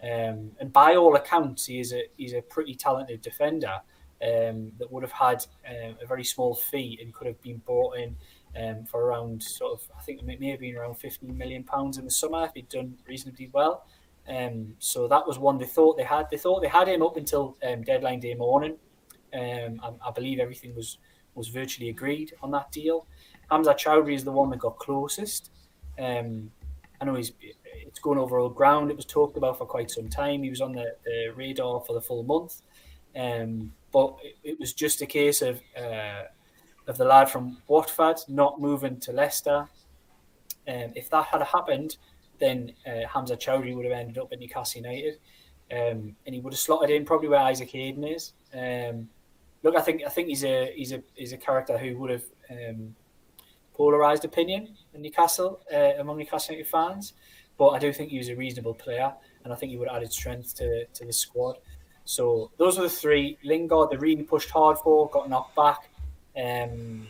[0.02, 3.80] Um, and by all accounts, he is a he's a pretty talented defender
[4.22, 7.96] um, that would have had um, a very small fee and could have been brought
[7.96, 8.16] in
[8.60, 11.98] um, for around sort of I think it may have been around 15 million pounds
[11.98, 13.86] in the summer if he'd done reasonably well.
[14.28, 16.28] Um, so that was one they thought they had.
[16.30, 18.76] They thought they had him up until um, deadline day morning.
[19.34, 20.98] Um, I, I, believe everything was
[21.34, 23.06] was virtually agreed on that deal.
[23.50, 25.50] Hamza Choudhury is the one that got closest.
[25.98, 26.50] Um,
[27.00, 28.90] I know he's it's going over old ground.
[28.90, 30.42] It was talked about for quite some time.
[30.42, 32.62] He was on the, the radar for the full month,
[33.14, 36.22] um, but it, it, was just a case of uh,
[36.86, 39.68] of the lad from Watford not moving to Leicester.
[40.66, 41.96] Um, if that had happened,
[42.38, 45.18] then uh, Hamza Choudhury would have ended up at Newcastle United,
[45.70, 48.32] um, and he would have slotted in probably where Isaac Hayden is.
[48.52, 49.08] Um,
[49.62, 52.24] look, I think I think he's a he's a he's a character who would have
[52.50, 52.94] um,
[53.74, 57.12] polarised opinion in Newcastle uh, among Newcastle United fans,
[57.58, 59.12] but I do think he was a reasonable player,
[59.44, 61.56] and I think he would have added strength to to the squad.
[62.04, 63.38] So those are the three.
[63.44, 65.88] Lingard, they really pushed hard for, got knocked back.
[66.36, 67.06] Um,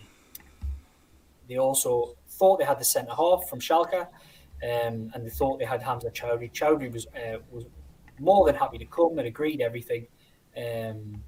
[1.48, 4.02] they also thought they had the centre half from Schalke,
[4.62, 6.52] um, and they thought they had Hamza Choudhury.
[6.52, 7.64] Choudhury was uh, was
[8.18, 10.06] more than happy to come and agreed everything,
[10.56, 11.22] um,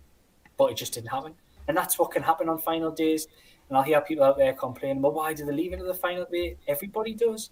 [0.56, 1.34] but it just didn't happen.
[1.68, 3.26] And that's what can happen on final days.
[3.68, 5.94] And I hear people out there complaining, well, why do they leave it at the
[5.94, 6.56] final day?
[6.68, 7.50] Everybody does.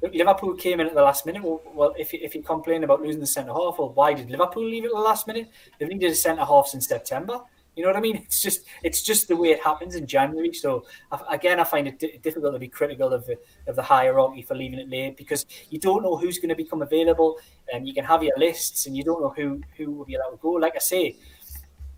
[0.00, 1.42] Liverpool came in at the last minute.
[1.42, 4.30] Well, well if, you, if you complain about losing the centre half, well, why did
[4.30, 5.50] Liverpool leave it at the last minute?
[5.78, 7.40] They've needed a centre half since September.
[7.74, 8.16] You know what I mean?
[8.24, 10.52] It's just it's just the way it happens in January.
[10.52, 10.84] So
[11.30, 14.54] again, I find it d- difficult to be critical of the, of the hierarchy for
[14.54, 17.38] leaving it late because you don't know who's going to become available,
[17.72, 20.30] and you can have your lists, and you don't know who who will be allowed
[20.30, 20.50] to go.
[20.52, 21.16] Like I say,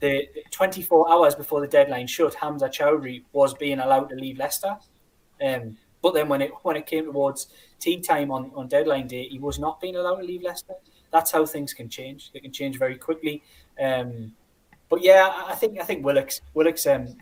[0.00, 4.38] the, the 24 hours before the deadline shut, Hamza Choudhury was being allowed to leave
[4.38, 4.76] Leicester.
[5.44, 7.48] Um, but then when it when it came towards
[7.80, 10.74] tea time on, on deadline day, he was not being allowed to leave Leicester.
[11.10, 12.30] That's how things can change.
[12.32, 13.42] They can change very quickly.
[13.80, 14.32] Um,
[14.88, 17.16] but yeah, I think I think Willock's Willock's um,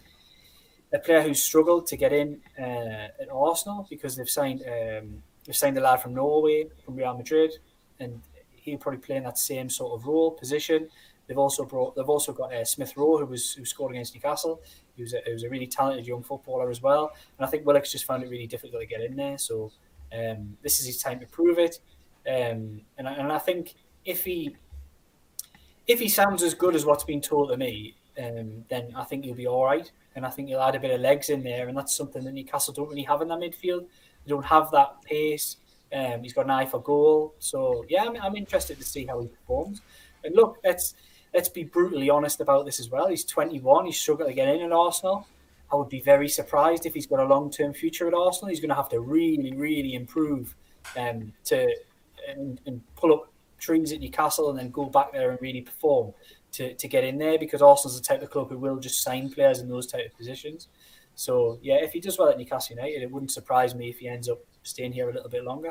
[0.93, 5.57] a player who's struggled to get in uh, at Arsenal because they've signed um, they've
[5.57, 7.53] signed a lad from Norway from Real Madrid,
[8.01, 8.21] and
[8.51, 10.89] he'll probably play in that same sort of role position.
[11.27, 14.61] They've also brought they've also got uh, Smith Rowe who was who scored against Newcastle.
[14.97, 17.65] He was a, he was a really talented young footballer as well, and I think
[17.65, 19.39] Willock's just found it really difficult to get in there.
[19.39, 19.73] So
[20.13, 21.79] um, this is his time to prove it,
[22.27, 24.57] um, and and I think if he
[25.87, 29.25] if he sounds as good as what's been told to me, um, then I think
[29.25, 29.91] he'll be all right.
[30.15, 31.69] And I think he'll add a bit of legs in there.
[31.69, 33.87] And that's something that Newcastle don't really have in that midfield.
[34.25, 35.57] They don't have that pace.
[35.93, 37.35] Um, he's got an eye for goal.
[37.39, 39.81] So, yeah, I'm, I'm interested to see how he performs.
[40.25, 40.95] And look, let's
[41.35, 43.09] let's be brutally honest about this as well.
[43.09, 43.87] He's 21.
[43.87, 45.27] He's struggled to get in at Arsenal.
[45.73, 48.51] I would be very surprised if he's got a long term future at Arsenal.
[48.51, 50.55] He's going to have to really, really improve
[50.97, 51.75] um, to
[52.29, 53.32] and, and pull up
[53.63, 56.13] trees at Newcastle and then go back there and really perform
[56.53, 59.31] to, to get in there because Arsenal's the type of club who will just sign
[59.31, 60.69] players in those type of positions.
[61.15, 64.09] So yeah, if he does well at Newcastle United, it wouldn't surprise me if he
[64.09, 65.71] ends up staying here a little bit longer.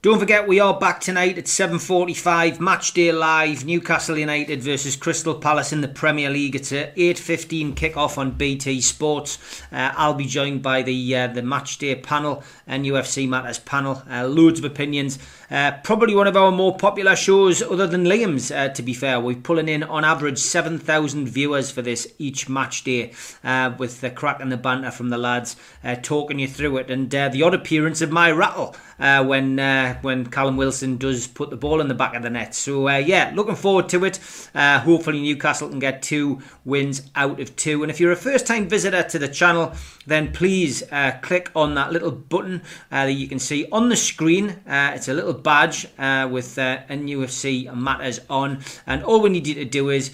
[0.00, 5.34] Don't forget, we are back tonight at 7.45, match day live, Newcastle United versus Crystal
[5.34, 6.54] Palace in the Premier League.
[6.54, 9.60] It's a 8.15 kick-off on BT Sports.
[9.72, 14.04] Uh, I'll be joined by the uh, the match day panel and UFC Matters panel.
[14.08, 15.18] Uh, loads of opinions.
[15.50, 19.18] Uh, probably one of our more popular shows other than Liam's, uh, to be fair.
[19.18, 24.10] We're pulling in, on average, 7,000 viewers for this each match day uh, with the
[24.10, 25.56] crack and the banter from the lads
[26.02, 26.88] talking you through it.
[26.88, 31.56] And the odd appearance of my rattle when uh, when Callum Wilson does put the
[31.56, 32.54] ball in the back of the net.
[32.54, 34.18] So uh, yeah, looking forward to it.
[34.54, 37.82] Uh, hopefully Newcastle can get two wins out of two.
[37.82, 39.72] And if you're a first-time visitor to the channel,
[40.06, 43.96] then please uh, click on that little button uh, that you can see on the
[43.96, 44.50] screen.
[44.66, 45.84] Uh, it's a little badge
[46.30, 50.10] with uh, NUFC Matters on, and all we need you to do is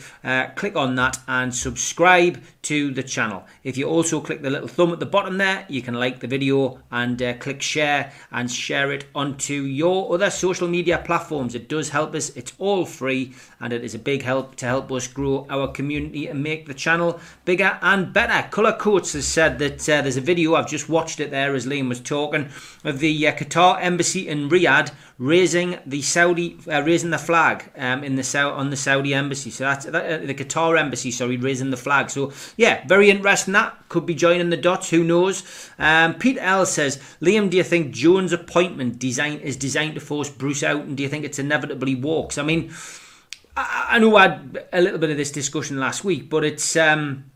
[0.56, 3.44] click on that and subscribe to the channel.
[3.62, 6.26] If you also click the little thumb at the bottom there, you can like the
[6.26, 11.54] video and click share and share it onto your other social media platforms.
[11.54, 12.30] It does help us.
[12.36, 16.26] It's all free and it is a big help to help us grow our community
[16.26, 18.48] and make the channel bigger and better.
[18.50, 21.66] Colour Coats has said that uh, there's a video, I've just watched it there as
[21.66, 22.48] Liam was talking,
[22.84, 28.02] of the uh, Qatar embassy in Riyadh raising the Saudi, uh, raising the flag um,
[28.02, 29.50] in the on the Saudi embassy.
[29.50, 32.10] So that's that, uh, the Qatar embassy, sorry, raising the flag.
[32.10, 33.52] So yeah, very interesting.
[33.52, 34.90] That could be joining the dots.
[34.90, 35.70] Who knows?
[35.78, 38.34] Um, Pete L says, Liam, do you think Jones'
[38.98, 42.38] design is designed to force Bruce out, and do you think it's inevitably walks?
[42.38, 42.72] I mean,
[43.56, 46.76] I, I know I had a little bit of this discussion last week, but it's.
[46.76, 47.30] Um,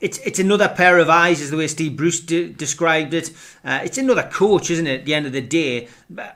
[0.00, 3.30] it's it's another pair of eyes, as the way Steve Bruce de- described it.
[3.62, 5.00] Uh, it's another coach, isn't it?
[5.00, 5.88] At the end of the day,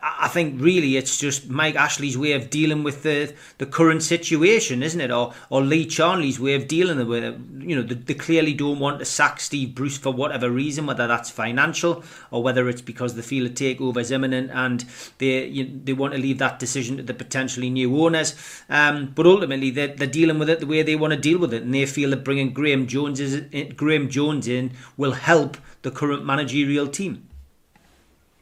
[0.03, 4.83] I think really it's just Mike Ashley's way of dealing with the the current situation,
[4.83, 5.11] isn't it?
[5.11, 7.37] Or or Lee Charnley's way of dealing with it.
[7.59, 11.07] You know, they, they clearly don't want to sack Steve Bruce for whatever reason, whether
[11.07, 14.85] that's financial or whether it's because they feel a takeover is imminent and
[15.19, 18.35] they you, they want to leave that decision to the potentially new owners.
[18.69, 21.55] Um, but ultimately, they're, they're dealing with it the way they want to deal with
[21.55, 23.43] it, and they feel that bringing Graeme Jones is
[23.77, 27.29] Graeme Jones in will help the current managerial team.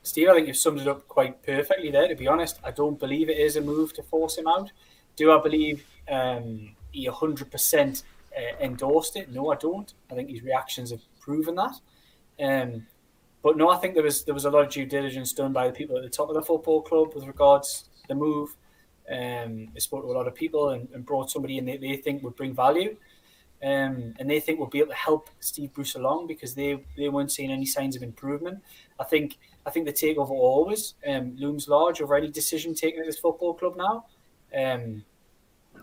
[0.02, 2.08] Steve, I think you've summed it up quite perfectly there.
[2.08, 4.72] To be honest, I don't believe it is a move to force him out.
[5.14, 8.02] Do I believe um, he 100%
[8.36, 9.30] uh, endorsed it?
[9.30, 9.92] No, I don't.
[10.10, 11.74] I think his reactions have proven that.
[12.42, 12.86] Um,
[13.42, 15.66] but no, I think there was there was a lot of due diligence done by
[15.66, 18.56] the people at the top of the football club with regards to the move.
[19.10, 21.96] Um, they spoke to a lot of people and, and brought somebody in that they
[21.96, 22.96] think would bring value
[23.62, 27.08] um, and they think will be able to help Steve Bruce along because they, they
[27.08, 28.60] weren't seeing any signs of improvement.
[28.98, 33.06] I think I think the takeover always um, looms large over any decision taken at
[33.06, 34.06] this football club now.
[34.52, 35.04] Um,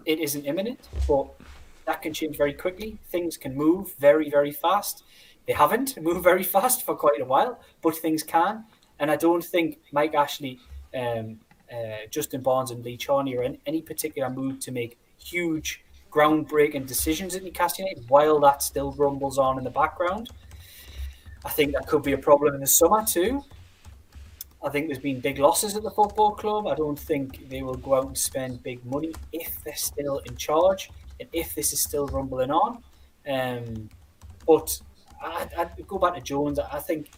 [0.05, 1.27] it isn't imminent, but
[1.85, 2.97] that can change very quickly.
[3.09, 5.03] Things can move very very fast.
[5.47, 8.65] They haven't moved very fast for quite a while, but things can.
[8.99, 10.59] And I don't think Mike Ashley,
[10.93, 11.39] um,
[11.71, 16.87] uh, Justin Barnes, and Lee Charnley are in any particular mood to make huge groundbreaking
[16.87, 20.29] decisions at Newcastle United while that still rumbles on in the background.
[21.45, 23.43] I think that could be a problem in the summer too.
[24.61, 26.67] I think there's been big losses at the football club.
[26.67, 30.35] I don't think they will go out and spend big money if they're still in
[30.35, 32.83] charge and if this is still rumbling on.
[33.29, 33.89] Um,
[34.45, 34.77] but
[35.21, 36.59] I, would go back to Jones.
[36.59, 37.09] I think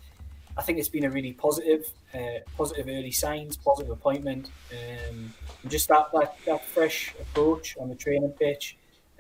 [0.58, 5.72] I think it's been a really positive, uh, positive early signs, positive appointment, um, and
[5.72, 8.78] just that, that that fresh approach on the training pitch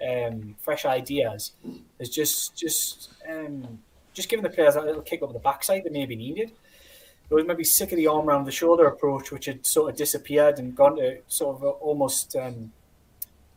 [0.07, 1.51] um, fresh ideas
[1.99, 3.79] is just just um,
[4.13, 6.51] just giving the players that little kick up the backside that maybe needed.
[7.29, 9.95] They was maybe sick of the arm around the shoulder approach, which had sort of
[9.95, 12.73] disappeared and gone to sort of almost um,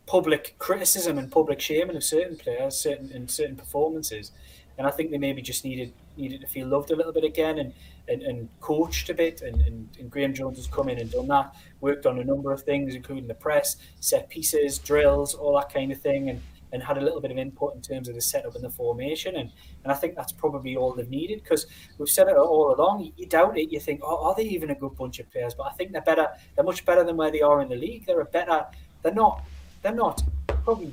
[0.06, 4.30] public criticism and public shaming of certain players, certain in certain performances.
[4.78, 7.58] And I think they maybe just needed needed to feel loved a little bit again
[7.58, 7.72] and
[8.08, 9.42] and, and coached a bit.
[9.42, 12.52] And, and, and Graeme Jones has come in and done that, worked on a number
[12.52, 16.30] of things, including the press, set pieces, drills, all that kind of thing.
[16.30, 16.40] And,
[16.72, 19.36] and had a little bit of input in terms of the setup and the formation.
[19.36, 19.52] And,
[19.84, 21.66] and I think that's probably all they've needed because
[21.98, 23.12] we've said it all along.
[23.16, 25.54] You doubt it, you think, oh, are they even a good bunch of players?
[25.54, 26.26] But I think they're better.
[26.56, 28.06] They're much better than where they are in the league.
[28.06, 28.66] They're a better.
[29.02, 29.44] They're not.
[29.82, 30.20] They're not
[30.64, 30.92] probably.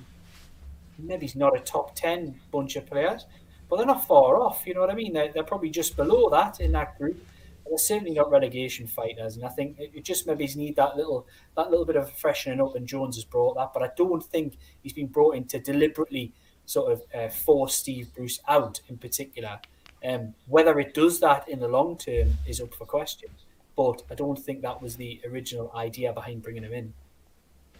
[0.99, 3.25] Maybe it's not a top ten bunch of players,
[3.71, 4.63] but they're not far off.
[4.67, 5.13] You know what I mean?
[5.13, 7.25] They're, they're probably just below that in that group.
[7.65, 11.71] They're certainly not relegation fighters, and I think it, just maybe need that little that
[11.71, 12.75] little bit of freshening up.
[12.75, 16.33] And Jones has brought that, but I don't think he's been brought in to deliberately
[16.65, 19.61] sort of uh, force Steve Bruce out in particular.
[20.03, 23.29] Um, whether it does that in the long term is up for question,
[23.77, 26.93] but I don't think that was the original idea behind bringing him in.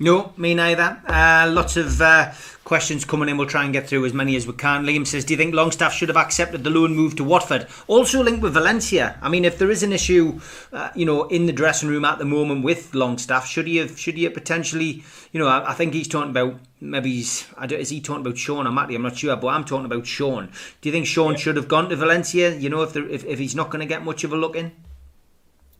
[0.01, 0.99] No, me neither.
[1.05, 2.31] Uh, lots of uh,
[2.63, 3.37] questions coming in.
[3.37, 4.83] We'll try and get through as many as we can.
[4.83, 8.23] Liam says, "Do you think Longstaff should have accepted the loan move to Watford?" Also
[8.23, 9.19] linked with Valencia.
[9.21, 10.39] I mean, if there is an issue,
[10.73, 13.99] uh, you know, in the dressing room at the moment with Longstaff, should he have?
[13.99, 15.03] Should he have potentially?
[15.33, 17.45] You know, I, I think he's talking about maybe he's.
[17.69, 18.95] is he talking about Sean or Matty?
[18.95, 20.49] I'm not sure, but I'm talking about Sean.
[20.81, 22.55] Do you think Sean should have gone to Valencia?
[22.55, 24.55] You know, if there, if, if he's not going to get much of a look
[24.55, 24.71] in.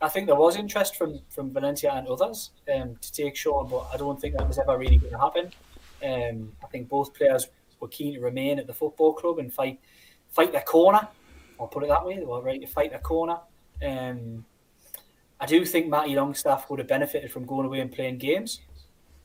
[0.01, 3.87] I think there was interest from from Valencia and others um, to take Sean, but
[3.93, 5.51] I don't think that was ever really going to happen.
[6.03, 7.47] Um, I think both players
[7.79, 9.79] were keen to remain at the football club and fight
[10.29, 11.07] fight their corner.
[11.59, 12.17] I'll put it that way.
[12.17, 13.37] They were ready to fight their corner.
[13.85, 14.45] Um,
[15.39, 18.61] I do think Matty Longstaff would have benefited from going away and playing games.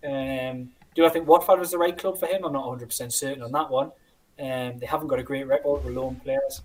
[0.05, 2.45] Um, do I think Watford was the right club for him?
[2.45, 3.93] I'm not 100% certain on that one.
[4.39, 6.63] Um, they haven't got a great record with loan players.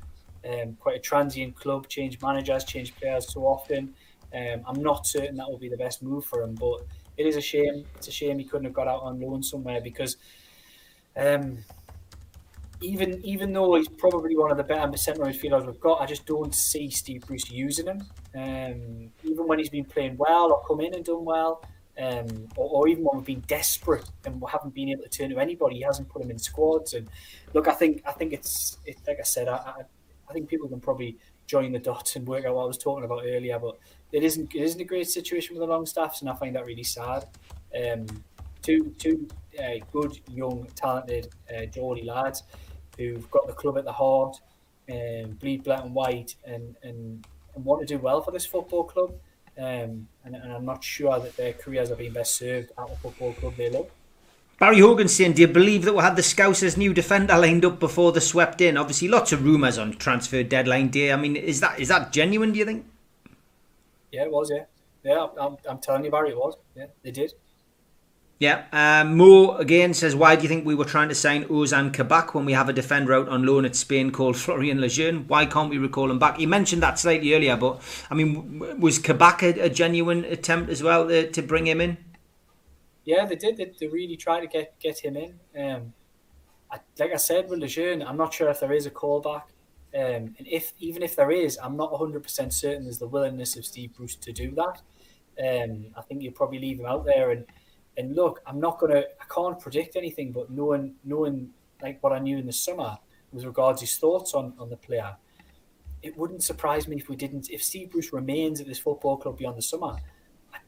[0.50, 3.94] Um, quite a transient club, change managers, change players so often.
[4.34, 6.86] Um, I'm not certain that will be the best move for him, but
[7.18, 7.86] it is a shame.
[7.96, 10.18] It's a shame he couldn't have got out on loan somewhere because
[11.18, 11.60] um,
[12.82, 16.26] even even though he's probably one of the better centre midfielders we've got, I just
[16.26, 18.02] don't see Steve Bruce using him.
[18.36, 21.64] Um, even when he's been playing well or come in and done well,
[22.00, 25.30] um, or, or, even when we've been desperate and we haven't been able to turn
[25.30, 26.94] to anybody, he hasn't put him in squads.
[26.94, 27.08] And
[27.54, 29.74] look, I think I think it's it, like I said, I, I,
[30.30, 33.04] I think people can probably join the dots and work out what I was talking
[33.04, 33.60] about earlier.
[33.60, 33.78] But
[34.12, 36.84] it isn't it isn't a great situation with the Longstaffs, and I find that really
[36.84, 37.26] sad.
[37.76, 38.06] Um,
[38.62, 39.28] two two
[39.60, 42.44] uh, good young talented uh, Geordie lads
[42.98, 44.38] who've got the club at the heart,
[44.88, 48.46] and um, bleed black and white, and, and and want to do well for this
[48.46, 49.14] football club.
[49.58, 52.96] Um, and, and I'm not sure that their careers are being best served at the
[52.96, 53.90] football club they love.
[54.60, 57.80] Barry Hogan saying, do you believe that we had the Scousers' new defender lined up
[57.80, 58.78] before they swept in?
[58.78, 61.12] Obviously, lots of rumours on transfer deadline day.
[61.12, 62.54] I mean, is that is that genuine?
[62.54, 62.86] Do you think?
[64.12, 64.52] Yeah, it was.
[64.52, 64.66] Yeah,
[65.04, 65.28] yeah.
[65.40, 66.56] I'm, I'm telling you, Barry, it was.
[66.76, 67.34] Yeah, they did.
[68.40, 68.66] Yeah.
[68.72, 72.34] Um, Mo again says, why do you think we were trying to sign Ozan Kabak
[72.34, 75.28] when we have a defender out on loan at Spain called Florian Lejeune?
[75.28, 76.40] Why can't we recall him back?
[76.40, 80.82] You mentioned that slightly earlier, but I mean, was Kabak a, a genuine attempt as
[80.82, 81.98] well to, to bring him in?
[83.04, 83.58] yeah, they did.
[83.58, 85.40] They, they really tried to get get him in.
[85.58, 85.94] Um,
[86.72, 89.44] I, like I said with Lejeune, I'm not sure if there is a callback.
[89.94, 93.66] Um, and if even if there is, I'm not 100% certain there's the willingness of
[93.66, 94.82] Steve Bruce to do that.
[95.40, 97.32] Um, I think you'll probably leave him out there.
[97.32, 97.46] And
[97.98, 101.50] and look, I'm not gonna, I can't predict anything, but knowing knowing
[101.82, 102.98] like what I knew in the summer
[103.34, 105.16] with regards his thoughts on on the player,
[106.02, 107.50] it wouldn't surprise me if we didn't.
[107.50, 109.98] If Steve Bruce remains at this football club beyond the summer,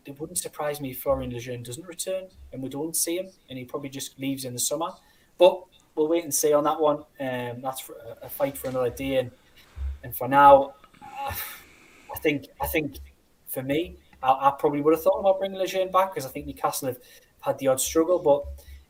[0.05, 3.57] it wouldn't surprise me if Florian Lejeune doesn't return and we don't see him and
[3.57, 4.89] he probably just leaves in the summer.
[5.37, 5.63] But
[5.95, 6.97] we'll wait and see on that one.
[7.19, 7.89] Um, that's
[8.21, 9.17] a fight for another day.
[9.17, 9.31] And,
[10.03, 10.73] and for now,
[11.03, 12.97] I think I think
[13.47, 16.45] for me, I, I probably would have thought about bringing Lejeune back because I think
[16.45, 16.99] Newcastle have
[17.41, 18.19] had the odd struggle.
[18.19, 18.43] But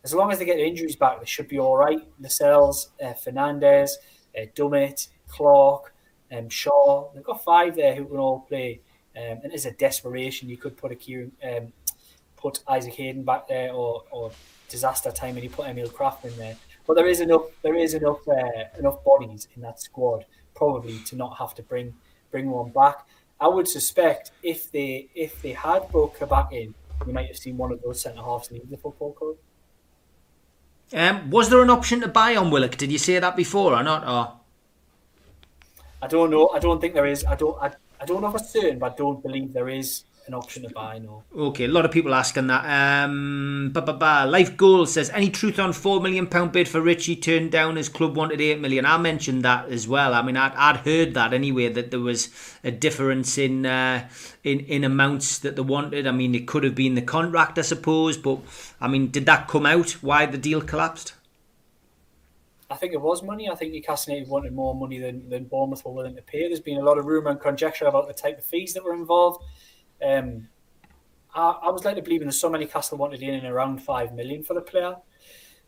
[0.03, 2.01] as long as they get their injuries back, they should be all right.
[2.19, 3.97] Lascelles, uh, Fernandez,
[4.37, 5.93] uh, Dummett, Clark,
[6.31, 7.13] um, Schär.
[7.13, 8.81] They've got five there who can all play
[9.15, 11.71] um, and as a desperation, you could put a Kieran, um,
[12.35, 14.31] put Isaac Hayden back there, or, or
[14.69, 16.55] disaster time, and you put Emil Krafth in there.
[16.85, 20.25] But there is enough, there is enough, uh, enough bodies in that squad
[20.55, 21.93] probably to not have to bring
[22.31, 23.05] bring one back.
[23.39, 26.73] I would suspect if they if they had brought back in,
[27.05, 29.35] you might have seen one of those centre halves leave the football club.
[30.93, 32.77] Um, was there an option to buy on Willock?
[32.77, 34.07] Did you say that before or not?
[34.07, 34.39] Or
[36.01, 36.49] I don't know.
[36.49, 37.25] I don't think there is.
[37.25, 37.57] I don't.
[37.61, 40.69] I, I don't know for certain, but I don't believe there is an option to
[40.69, 40.99] buy.
[40.99, 41.23] No.
[41.35, 43.05] Okay, a lot of people asking that.
[43.05, 44.25] Um, ba ba ba.
[44.27, 47.75] Life Goal says any truth on four million pound bid for Ritchie turned down.
[47.75, 48.85] His club wanted eight million.
[48.85, 50.13] I mentioned that as well.
[50.13, 52.29] I mean, I'd, I'd heard that anyway that there was
[52.63, 54.07] a difference in uh,
[54.43, 56.07] in in amounts that they wanted.
[56.07, 58.39] I mean, it could have been the contract, I suppose, but
[58.79, 59.91] I mean, did that come out?
[60.03, 61.13] Why the deal collapsed?
[62.73, 63.47] I think it was money.
[63.49, 66.47] I think Newcastle United wanted more money than, than Bournemouth were willing to pay.
[66.47, 68.95] There's been a lot of rumour and conjecture about the type of fees that were
[68.95, 69.43] involved.
[70.03, 70.47] Um,
[71.33, 74.13] I, I, was led to believe in the summer Newcastle wanted in and around five
[74.13, 74.95] million for the player,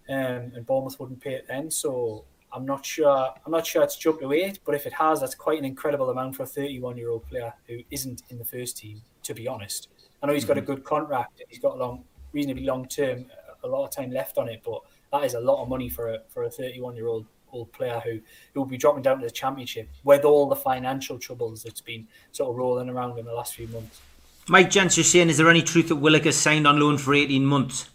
[0.09, 1.71] um, and Bournemouth wouldn't pay it then.
[1.71, 3.33] So I'm not sure.
[3.45, 6.09] I'm not sure it's jumped to eight, but if it has, that's quite an incredible
[6.09, 9.01] amount for a 31 year old player who isn't in the first team.
[9.23, 9.89] To be honest,
[10.21, 10.73] I know he's got a mm-hmm.
[10.73, 11.41] good contract.
[11.49, 13.25] He's got a long, reasonably long term,
[13.63, 14.81] a lot of time left on it, but
[15.11, 18.01] that is a lot of money for a for a 31 year old old player
[18.03, 18.19] who
[18.53, 22.07] who will be dropping down to the championship with all the financial troubles that's been
[22.31, 24.01] sort of rolling around in the last few months.
[24.47, 27.89] Mike is saying, is there any truth that has signed on loan for 18 months?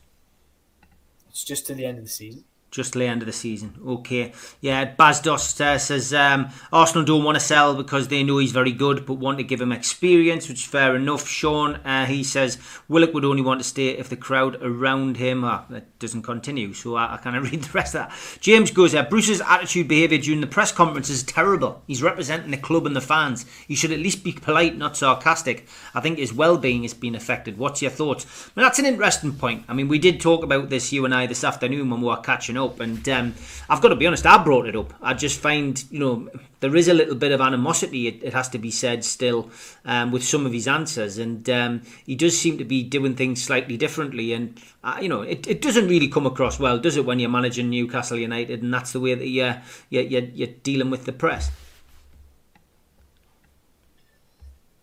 [1.28, 2.44] It's just to the end of the season.
[2.70, 3.74] Just end of the season.
[3.84, 4.32] Okay.
[4.60, 8.52] Yeah, Baz Dost uh, says um, Arsenal don't want to sell because they know he's
[8.52, 11.26] very good, but want to give him experience, which is fair enough.
[11.26, 12.58] Sean, uh, he says
[12.88, 15.42] Willock would only want to stay if the crowd around him.
[15.42, 18.38] Uh, that doesn't continue, so I, I kind of read the rest of that.
[18.40, 21.82] James goes, uh, Bruce's attitude behaviour during the press conference is terrible.
[21.86, 23.46] He's representing the club and the fans.
[23.66, 25.66] He should at least be polite, not sarcastic.
[25.94, 27.58] I think his well being has been affected.
[27.58, 28.50] What's your thoughts?
[28.54, 29.64] Well, that's an interesting point.
[29.68, 32.16] I mean, we did talk about this, you and I, this afternoon when we were
[32.18, 32.59] catching up.
[32.80, 33.34] And um,
[33.68, 34.92] I've got to be honest, I brought it up.
[35.00, 36.28] I just find, you know,
[36.60, 39.50] there is a little bit of animosity, it, it has to be said, still
[39.86, 41.16] um, with some of his answers.
[41.16, 44.32] And um, he does seem to be doing things slightly differently.
[44.34, 47.30] And, uh, you know, it, it doesn't really come across well, does it, when you're
[47.30, 51.12] managing Newcastle United and that's the way that you're, you're, you're, you're dealing with the
[51.12, 51.50] press?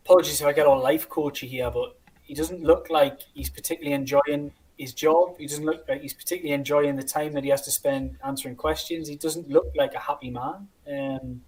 [0.04, 3.94] Apologies if I get all life coachy here, but he doesn't look like he's particularly
[3.94, 5.38] enjoying his job.
[5.38, 8.56] He doesn't look like he's particularly enjoying the time that he has to spend answering
[8.56, 9.08] questions.
[9.08, 11.42] He doesn't look like a happy man, um,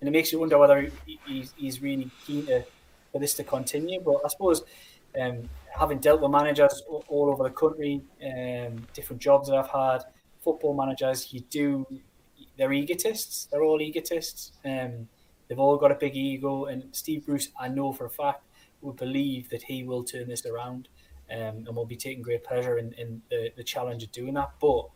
[0.00, 2.64] and it makes you wonder whether he, he's, he's, really keen to,
[3.10, 4.00] for this to continue.
[4.00, 4.62] But I suppose
[5.20, 10.04] um, having dealt with managers all, over the country, um, different jobs that I've had,
[10.42, 11.86] football managers, you do
[12.56, 13.46] they're egotists.
[13.50, 14.52] They're all egotists.
[14.64, 15.08] Um,
[15.48, 18.44] they've all got a big ego, and Steve Bruce, I know for a fact,
[18.80, 20.88] would believe that he will turn this around
[21.30, 24.50] um, and will be taking great pleasure in, in the, the challenge of doing that.
[24.60, 24.88] But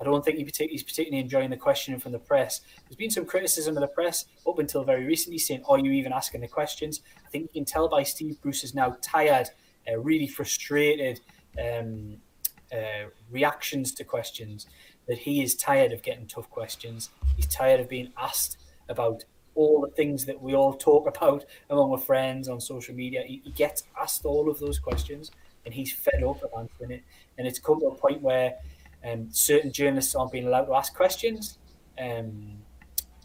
[0.00, 2.60] I don't think he he's particularly enjoying the questioning from the press.
[2.84, 6.12] There's been some criticism of the press up until very recently saying, Are you even
[6.12, 7.00] asking the questions?
[7.24, 9.48] I think you can tell by Steve Bruce is now tired,
[9.90, 11.20] uh, really frustrated
[11.58, 12.16] um,
[12.72, 14.66] uh, reactions to questions,
[15.06, 17.10] that he is tired of getting tough questions.
[17.36, 18.58] He's tired of being asked
[18.88, 19.24] about
[19.54, 23.22] all the things that we all talk about among our friends on social media.
[23.24, 25.30] He, he gets asked all of those questions
[25.64, 27.04] and he's fed up of answering it.
[27.38, 28.54] And it's come to a point where
[29.04, 31.58] um, certain journalists aren't being allowed to ask questions,
[31.98, 32.58] um,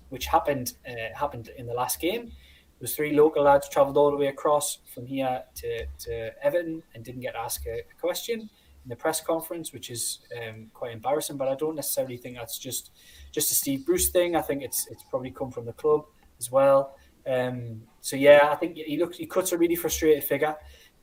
[0.10, 2.26] which happened uh, happened in the last game.
[2.26, 6.82] There was three local lads travelled all the way across from here to, to Everton
[6.96, 10.94] and didn't get asked a, a question in the press conference, which is um, quite
[10.94, 11.36] embarrassing.
[11.36, 12.92] But I don't necessarily think that's just
[13.32, 14.36] just a Steve Bruce thing.
[14.36, 16.06] I think it's it's probably come from the club
[16.40, 16.96] as well.
[17.28, 20.56] Um, so yeah, I think he looks he cuts a really frustrated figure.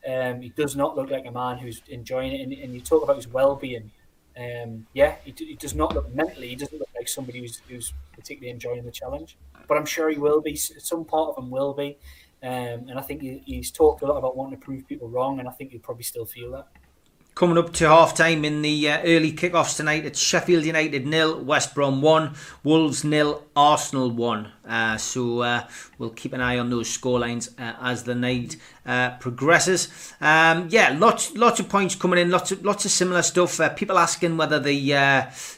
[0.07, 2.41] Um, he does not look like a man who's enjoying it.
[2.41, 3.91] And, and you talk about his well-being.
[4.37, 6.49] Um, yeah, he, he, does not look mentally.
[6.49, 9.37] He doesn't look like somebody who's, who's particularly enjoying the challenge.
[9.67, 10.55] But I'm sure he will be.
[10.57, 11.97] Some part of him will be.
[12.43, 15.41] Um, and I think he, he's talked a lot about wanting to prove people wrong,
[15.41, 16.69] and I think he'll probably still feel that.
[17.37, 21.39] Coming up to half time in the uh, early kickoffs tonight, it's Sheffield United nil,
[21.39, 22.35] West Brom 1,
[22.65, 24.53] Wolves nil, Arsenal 1.
[24.67, 25.69] Uh, so uh,
[25.99, 28.57] we'll keep an eye on those scorelines uh, as the night
[28.87, 30.15] uh, progresses.
[30.19, 33.61] Um, yeah, lots lots of points coming in, lots of lots of similar stuff.
[33.61, 34.73] Uh, people asking whether the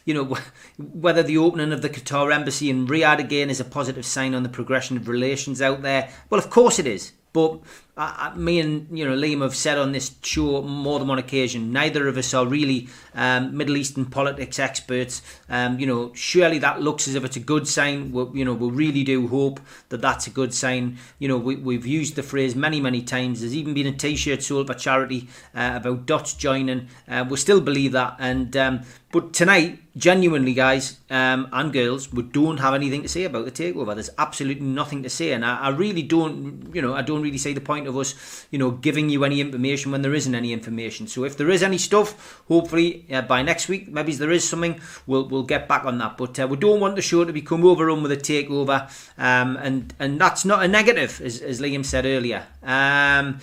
[0.04, 0.36] you know
[0.78, 4.42] whether the opening of the Qatar embassy in Riyadh again is a positive sign on
[4.42, 6.10] the progression of relations out there.
[6.28, 7.12] Well, of course it is.
[7.32, 7.60] But
[7.98, 11.72] uh, me and you know Liam have said on this show more than one occasion.
[11.72, 15.20] Neither of us are really um, Middle Eastern politics experts.
[15.48, 18.12] Um, you know, surely that looks as if it's a good sign.
[18.12, 20.98] we you know, we really do hope that that's a good sign.
[21.18, 23.40] You know, we, we've used the phrase many, many times.
[23.40, 26.88] There's even been a T-shirt sold for charity uh, about Dutch joining.
[27.08, 32.22] Uh, we still believe that, and um, but tonight, genuinely, guys um, and girls, we
[32.22, 33.94] don't have anything to say about the takeover.
[33.94, 37.38] There's absolutely nothing to say, and I, I, really don't, you know, I don't really
[37.38, 40.52] see the point of us, you know, giving you any information when there isn't any
[40.52, 41.06] information.
[41.08, 44.80] So if there is any stuff, hopefully uh, by next week, maybe there is something,
[45.06, 46.16] we'll we'll get back on that.
[46.16, 49.94] But uh, we don't want the show to become overrun with a takeover, um, and
[49.98, 52.46] and that's not a negative, as, as Liam said earlier.
[52.62, 53.40] Um,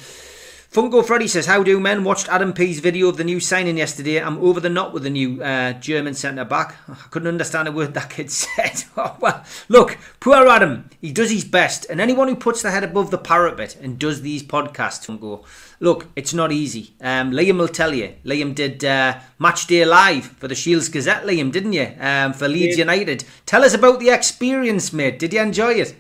[0.75, 2.03] Funko Freddy says, How do men?
[2.03, 4.21] Watched Adam P's video of the new signing yesterday.
[4.21, 6.75] I'm over the knot with the new uh, German centre back.
[6.89, 8.83] I couldn't understand a word that kid said.
[8.97, 10.89] oh, well, look, poor Adam.
[10.99, 11.85] He does his best.
[11.89, 15.45] And anyone who puts their head above the parapet and does these podcasts, Funko,
[15.79, 16.93] look, it's not easy.
[16.99, 18.13] Um, Liam will tell you.
[18.25, 21.89] Liam did uh, Match Day Live for the Shields Gazette, Liam, didn't you?
[22.01, 22.83] Um, for Leeds yeah.
[22.83, 23.23] United.
[23.45, 25.19] Tell us about the experience, mate.
[25.19, 25.95] Did you enjoy it?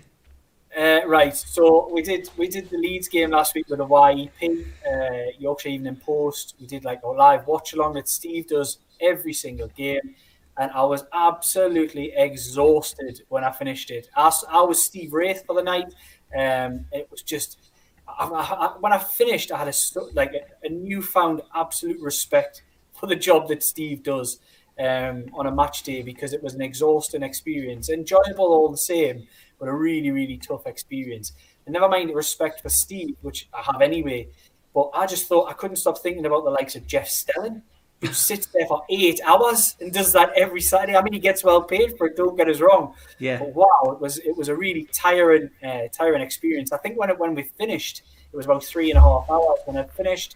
[0.75, 4.65] Uh, right, so we did we did the Leeds game last week with a YEP,
[4.85, 6.55] uh, Yorkshire Evening Post.
[6.59, 10.15] We did like a live watch along that Steve does every single game,
[10.57, 14.09] and I was absolutely exhausted when I finished it.
[14.17, 15.93] I, I was Steve Wraith for the night.
[16.37, 17.57] Um, it was just
[18.05, 19.73] I, I, when I finished, I had a
[20.13, 24.39] like a, a, newfound absolute respect for the job that Steve does
[24.77, 29.25] um, on a match day because it was an exhausting experience, enjoyable all the same
[29.59, 31.33] but a really, really tough experience.
[31.65, 34.27] And never mind the respect for Steve, which I have anyway.
[34.73, 37.61] But I just thought I couldn't stop thinking about the likes of Jeff Stelling,
[38.01, 40.95] who sits there for eight hours and does that every Saturday.
[40.95, 42.17] I mean, he gets well paid for it.
[42.17, 42.93] Don't get us wrong.
[43.19, 43.39] Yeah.
[43.39, 46.71] But wow, it was it was a really tiring, uh, tiring experience.
[46.71, 49.59] I think when it, when we finished, it was about three and a half hours.
[49.65, 50.35] When I finished,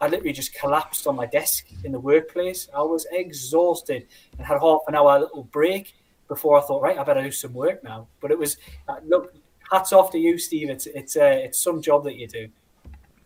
[0.00, 2.68] I literally just collapsed on my desk in the workplace.
[2.74, 4.06] I was exhausted
[4.36, 5.94] and had half an hour little break
[6.28, 8.08] before I thought, right, I better do some work now.
[8.20, 8.56] But it was
[8.88, 9.34] uh, look,
[9.70, 10.70] hats off to you, Steve.
[10.70, 12.48] It's it's uh, it's some job that you do.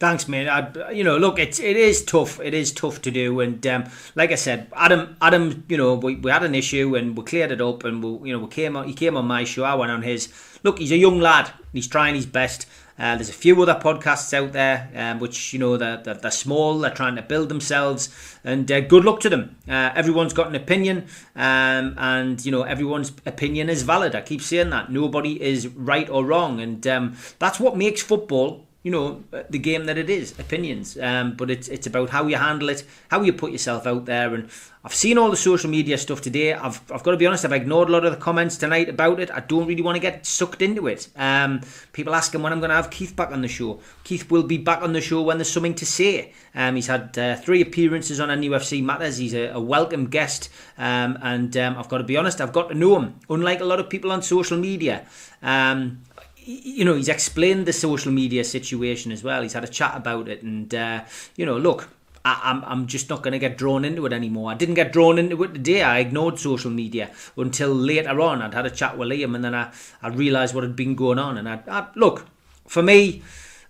[0.02, 0.48] Thanks, mate.
[0.48, 2.40] I, you know, look, it's it is tough.
[2.40, 3.84] It is tough to do, and um,
[4.16, 7.52] like I said, Adam, Adam, you know, we, we had an issue and we cleared
[7.52, 8.88] it up, and we, you know, we came on.
[8.88, 9.62] He came on my show.
[9.62, 10.32] I went on his.
[10.64, 11.52] Look, he's a young lad.
[11.72, 12.66] He's trying his best.
[13.02, 16.30] Uh, there's a few other podcasts out there, um, which you know they're, they're, they're,
[16.30, 16.78] small.
[16.78, 18.08] They're trying to build themselves,
[18.44, 19.56] and uh, good luck to them.
[19.68, 24.14] Uh, everyone's got an opinion, um, and you know everyone's opinion is valid.
[24.14, 28.68] I keep saying that nobody is right or wrong, and um, that's what makes football
[28.82, 30.98] you know the game that it is opinions.
[30.98, 34.34] Um, but it's it's about how you handle it how you put yourself out there.
[34.34, 34.48] And
[34.84, 36.54] I've seen all the social media stuff today.
[36.54, 39.20] I've, I've got to be honest I've ignored a lot of the comments tonight about
[39.20, 39.30] it.
[39.30, 41.08] I don't really want to get sucked into it.
[41.16, 41.60] Um,
[41.92, 43.80] people asking when I'm going to have Keith back on the show.
[44.02, 46.32] Keith will be back on the show when there's something to say.
[46.54, 49.18] Um, he's had uh, three appearances on NUFC Matters.
[49.18, 50.48] He's a, a welcome guest.
[50.76, 53.64] Um, and um, I've got to be honest I've got to know him unlike a
[53.64, 55.06] lot of people on social media.
[55.42, 56.02] Um,
[56.44, 59.42] you know, he's explained the social media situation as well.
[59.42, 61.04] He's had a chat about it, and uh,
[61.36, 61.88] you know, look,
[62.24, 64.50] I, am I'm, I'm just not going to get drawn into it anymore.
[64.50, 65.82] I didn't get drawn into it today.
[65.82, 68.42] I ignored social media until later on.
[68.42, 69.72] I'd had a chat with Liam, and then I,
[70.02, 71.38] I realised what had been going on.
[71.38, 72.26] And I, I look
[72.66, 73.22] for me.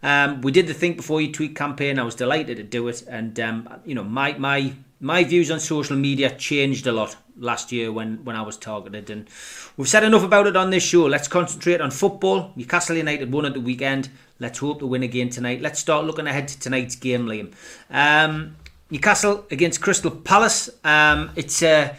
[0.02, 1.98] Um, we did the think before you tweet campaign.
[1.98, 5.58] I was delighted to do it, and um, you know my my my views on
[5.58, 9.10] social media changed a lot last year when, when I was targeted.
[9.10, 9.28] And
[9.76, 11.06] we've said enough about it on this show.
[11.06, 12.52] Let's concentrate on football.
[12.54, 14.10] Newcastle United won at the weekend.
[14.38, 15.60] Let's hope to win again tonight.
[15.60, 17.52] Let's start looking ahead to tonight's game, Liam.
[17.90, 18.56] Um,
[18.90, 20.70] Newcastle against Crystal Palace.
[20.84, 21.90] Um, it's a.
[21.90, 21.94] Uh,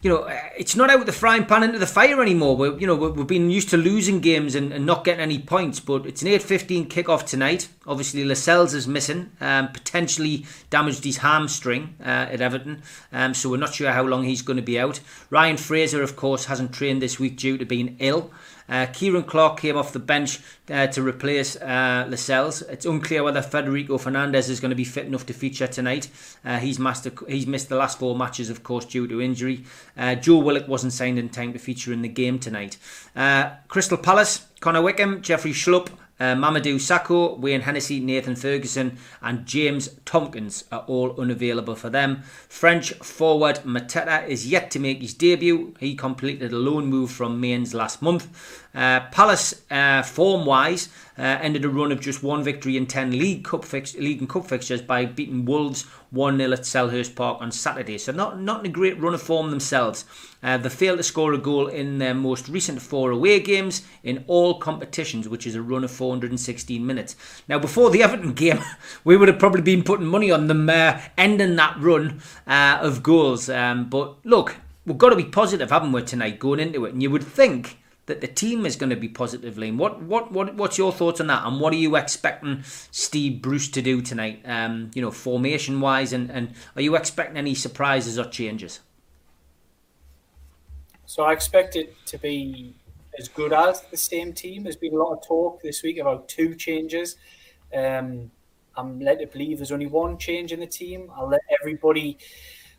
[0.00, 2.56] you know, it's not out the frying pan into the fire anymore.
[2.56, 5.80] We're, you know, we've been used to losing games and, and not getting any points,
[5.80, 7.68] but it's an 8.15 kickoff tonight.
[7.84, 12.82] Obviously, Lascelles is missing, um, potentially damaged his hamstring uh, at Everton,
[13.12, 15.00] um, so we're not sure how long he's going to be out.
[15.30, 18.30] Ryan Fraser, of course, hasn't trained this week due to being ill.
[18.68, 20.40] Uh, Ciaran Clark came off the bench
[20.70, 22.62] uh, to replace uh, Lascelles.
[22.62, 26.08] It's unclear whether Federico Fernandez is going to be fit enough to feature tonight.
[26.44, 29.64] Uh, he's, master, he's missed the last four matches, of course, due to injury.
[29.96, 32.76] Uh, Joe Willock wasn't signed in time to feature in the game tonight.
[33.16, 35.88] Uh, Crystal Palace, Connor Wickham, Jeffrey Schlupp,
[36.20, 42.22] uh, Mamadou Sakho, Wayne Hennessy, Nathan Ferguson, and James Tomkins are all unavailable for them.
[42.48, 45.74] French forward Mateta is yet to make his debut.
[45.78, 48.66] He completed a loan move from Mainz last month.
[48.78, 53.10] Uh, Palace, uh, form wise, uh, ended a run of just one victory in 10
[53.10, 57.38] League, Cup fix- League and Cup fixtures by beating Wolves 1 0 at Selhurst Park
[57.40, 57.98] on Saturday.
[57.98, 60.04] So, not, not in a great run of form themselves.
[60.44, 64.22] Uh, they failed to score a goal in their most recent four away games in
[64.28, 67.16] all competitions, which is a run of 416 minutes.
[67.48, 68.60] Now, before the Everton game,
[69.02, 73.02] we would have probably been putting money on them uh, ending that run uh, of
[73.02, 73.50] goals.
[73.50, 74.54] Um, but look,
[74.86, 76.92] we've got to be positive, haven't we, tonight, going into it?
[76.92, 77.78] And you would think
[78.08, 79.70] that the team is going to be positively.
[79.70, 81.46] What what what what's your thoughts on that?
[81.46, 84.42] And what are you expecting Steve Bruce to do tonight?
[84.44, 88.80] Um, you know, formation wise, and and are you expecting any surprises or changes?
[91.06, 92.74] So I expect it to be
[93.18, 94.62] as good as the same team.
[94.62, 97.16] There's been a lot of talk this week about two changes.
[97.74, 98.30] Um,
[98.76, 101.10] I'm led to believe there's only one change in the team.
[101.14, 102.18] I'll let everybody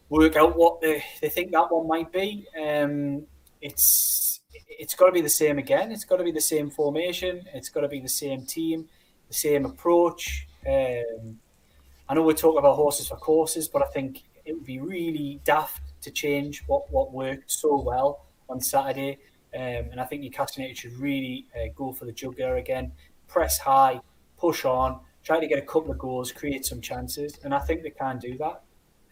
[0.10, 2.48] work out what they, they think that one might be.
[2.60, 3.26] Um,
[3.62, 5.92] it's it's got to be the same again.
[5.92, 7.46] It's got to be the same formation.
[7.54, 8.88] It's got to be the same team,
[9.28, 10.48] the same approach.
[10.68, 11.40] Um,
[12.08, 15.40] I know we're talking about horses for courses, but I think it would be really
[15.44, 19.20] daft to change what, what worked so well on Saturday.
[19.54, 22.92] Um, and I think Newcastle United should really uh, go for the jugular again,
[23.28, 24.00] press high,
[24.38, 27.38] push on, try to get a couple of goals, create some chances.
[27.44, 28.62] And I think they can do that.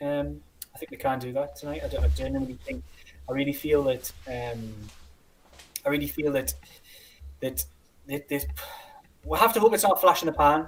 [0.02, 0.42] Um,
[0.74, 1.82] I think they can do that tonight.
[1.84, 2.84] I, don't, I think,
[3.30, 4.12] I really feel that.
[4.28, 4.74] Um,
[5.88, 6.54] I really feel that
[7.40, 7.64] that,
[8.08, 8.46] that, that
[9.24, 10.68] we'll have to hope it's not a flash in the pan.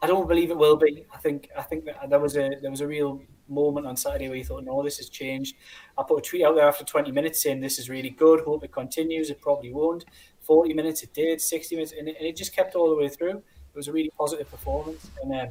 [0.00, 1.04] I don't believe it will be.
[1.12, 4.28] I think I think that there was a there was a real moment on Saturday
[4.28, 5.56] where you thought, no, this has changed.
[5.96, 8.40] I put a tweet out there after 20 minutes saying this is really good.
[8.40, 9.30] Hope it continues.
[9.30, 10.04] It probably won't.
[10.40, 11.40] 40 minutes it did.
[11.40, 13.36] 60 minutes, and it, and it just kept all the way through.
[13.38, 15.48] It was a really positive performance, and um,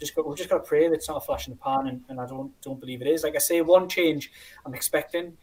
[0.00, 1.86] just got, we've just got to pray that it's not a flash in the pan,
[1.86, 3.24] and, and I don't don't believe it is.
[3.24, 4.30] Like I say, one change
[4.64, 5.36] I'm expecting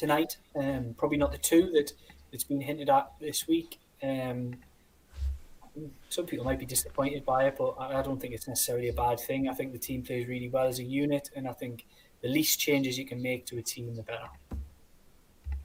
[0.00, 0.38] tonight.
[0.56, 1.92] Um, probably not the two that
[2.32, 3.78] it's been hinted at this week.
[4.02, 4.54] Um,
[6.08, 9.20] some people might be disappointed by it, but I don't think it's necessarily a bad
[9.20, 9.48] thing.
[9.48, 11.86] I think the team plays really well as a unit, and I think
[12.22, 14.30] the least changes you can make to a team, the better.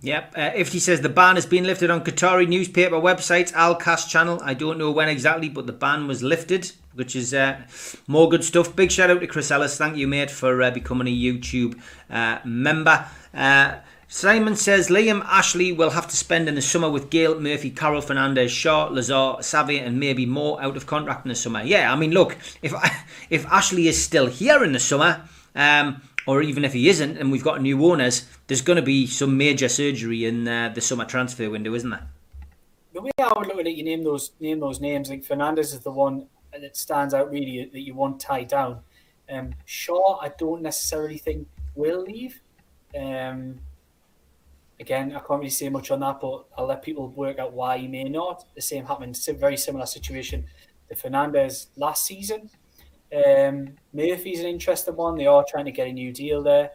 [0.01, 0.33] Yep.
[0.35, 4.39] Uh, Ifty says the ban has been lifted on Qatari newspaper websites, Alkass channel.
[4.43, 7.61] I don't know when exactly, but the ban was lifted, which is uh,
[8.05, 8.75] more good stuff.
[8.75, 9.77] Big shout out to Chris Ellis.
[9.77, 13.07] Thank you, mate, for uh, becoming a YouTube uh, member.
[14.07, 18.01] Simon says Liam Ashley will have to spend in the summer with Gayle, Murphy, Carroll,
[18.01, 21.63] Fernandez, Schär, Lazar, Saivet, and maybe more out of contract in the summer.
[21.63, 22.73] Yeah, I mean, look, if
[23.29, 27.31] if Ashley is still here in the summer, um, or even if he isn't, and
[27.31, 31.05] we've got new owners, there's going to be some major surgery in uh, the summer
[31.05, 32.07] transfer window, isn't there?
[32.93, 35.09] The way I would look at it, you name those name those names.
[35.09, 38.81] Think Fernandez is the one that stands out really that you want tied down.
[39.29, 42.39] Um, Schär, I don't necessarily think will leave.
[42.97, 43.59] Um,
[44.79, 47.77] again, I can't really say much on that, but I'll let people work out why
[47.77, 48.45] he may not.
[48.55, 50.45] The same happened, very similar situation
[50.89, 52.49] to Fernandez last season.
[53.13, 55.15] Um, Murphy's an interesting one.
[55.15, 56.71] They are trying to get a new deal there.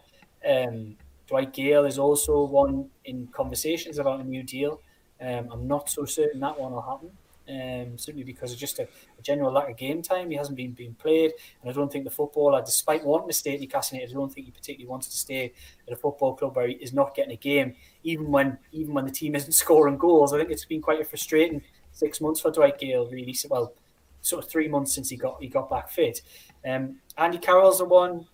[0.48, 0.96] Um,
[1.26, 4.80] Dwight Gayle is also one in conversations about a new deal.
[5.20, 7.11] Um, I'm not so certain that one will happen.
[7.51, 10.30] Um, simply because of just a, a, general lack of game time.
[10.30, 13.55] He hasn't been being played, and I don't think the footballer, despite wanting to stay
[13.55, 15.53] at Newcastle I don't think he particularly wants to stay
[15.86, 17.74] at a football club where he is not getting a game,
[18.05, 20.32] even when even when the team isn't scoring goals.
[20.32, 23.72] I think it's been quite a frustrating six months for Dwight Gayle, Really, well,
[24.20, 26.22] sort of three months since he got he got back fit.
[26.64, 28.26] Um, Andy Carroll's the one.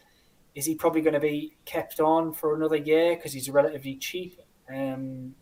[0.54, 4.40] Is he probably going to be kept on for another year because he's relatively cheap?
[4.68, 5.34] Um,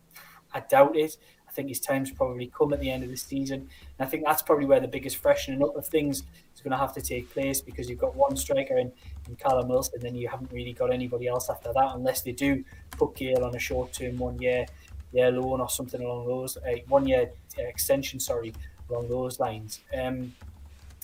[0.53, 1.17] I doubt it.
[1.55, 3.69] I think his time's probably come at the end of the season.
[3.97, 6.77] And I think that's probably where the biggest freshening up of things is going to
[6.77, 8.91] have to take place because you've got one striker in,
[9.29, 12.33] in Callum Wilson, and then you haven't really got anybody else after that unless they
[12.33, 14.65] do put Gayle on a short term one year
[15.13, 18.19] year loan or something along those uh, one year extension.
[18.19, 18.53] Sorry,
[18.89, 19.79] along those lines.
[19.97, 20.35] Um,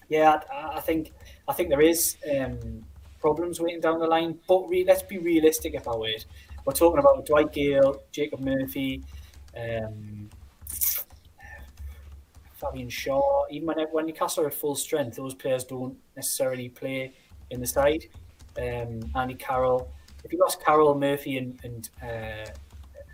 [0.10, 1.14] yeah, I, I, think
[1.48, 2.84] I think there is um,
[3.22, 6.26] problems waiting down the line, but re- let's be realistic about it.
[6.66, 9.02] We're talking about Dwight Gayle, Jacob Murphy,
[9.58, 10.21] um,
[12.62, 13.22] Fabian Schär.
[13.50, 17.14] Even when when Newcastle are at full strength, those players don't necessarily play
[17.50, 18.06] in the side.
[18.58, 19.92] Um, Andy Carroll.
[20.24, 22.52] If you lost Carroll, Murphy, and and uh,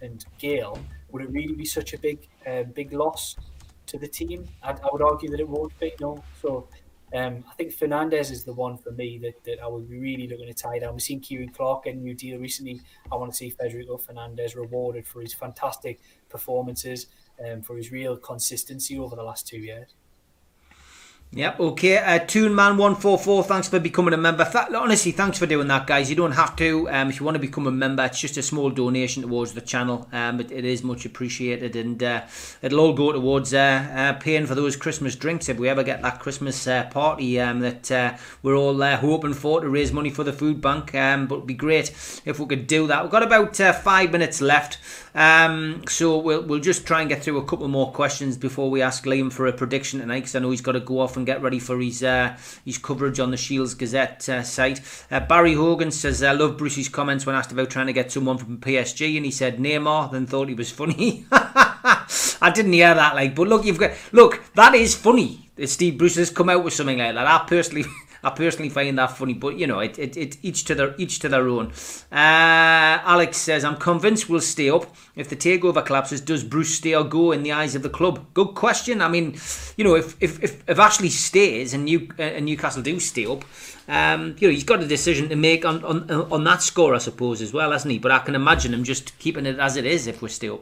[0.01, 0.77] and Gayle,
[1.11, 3.35] would it really be such a big uh, big loss?
[3.87, 4.47] to the team.
[4.61, 6.23] I, I would argue that it won't be, no.
[6.41, 6.67] So
[7.13, 10.27] um, I think Fernandez is the one for me that, that I would be really
[10.27, 10.93] looking to tie down.
[10.93, 12.81] We've seen Ciaran Clark get a new deal recently.
[13.11, 17.07] I want to see Federico Fernandez rewarded for his fantastic performances
[17.45, 19.93] um, for his real consistency over the last two years.
[21.33, 21.97] Yep, okay.
[21.97, 24.45] Uh, Toonman144, thanks for becoming a member.
[24.45, 26.09] Th- honestly, thanks for doing that, guys.
[26.09, 26.89] You don't have to.
[26.89, 29.59] Um, if you want to become a member, it's just a small donation towards the
[29.59, 30.07] channel.
[30.13, 32.21] Um, it, it is much appreciated, and uh,
[32.61, 33.57] it'll all go towards uh,
[33.93, 37.59] uh, paying for those Christmas drinks if we ever get that Christmas uh, party um,
[37.59, 40.95] that uh, we're all uh, hoping for to raise money for the food bank.
[40.95, 41.89] Um, but it'd be great
[42.23, 43.03] if we could do that.
[43.03, 44.77] We've got about five minutes left.
[45.17, 48.83] Um, so we'll, we'll just try and get through a couple more questions before we
[48.83, 51.25] ask Liam for a prediction tonight because I know he's got to go off and
[51.25, 54.79] get ready for his uh, his coverage on the Shields Gazette uh, site.
[55.09, 58.37] Uh, Barry Hogan says, I love Bruce's comments when asked about trying to get someone
[58.37, 61.25] from PSG and he said Neymar, then thought he was funny.
[61.31, 65.49] I didn't hear that, like, but look, you've got look, that is funny.
[65.65, 67.25] Steve Bruce has come out with something like that.
[67.25, 67.85] I personally
[68.23, 71.19] I personally find that funny, but you know, it, it, it each to their each
[71.19, 71.71] to their own.
[72.11, 76.21] Uh, Alex says, "I'm convinced we'll stay up if the takeover collapses.
[76.21, 79.01] Does Bruce stay or go in the eyes of the club?" Good question.
[79.01, 79.37] I mean,
[79.77, 83.25] you know, if if if, if Ashley stays and New uh, and Newcastle do stay
[83.25, 83.43] up,
[83.87, 86.99] um, you know, he's got a decision to make on, on on that score, I
[86.99, 87.99] suppose, as well, hasn't he?
[87.99, 90.61] But I can imagine him just keeping it as it is if we stay up.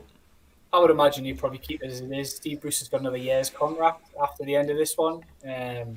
[0.76, 2.36] I would imagine he'd probably keep it as it is.
[2.36, 5.24] Steve Bruce has got another year's contract after the end of this one.
[5.47, 5.95] Um,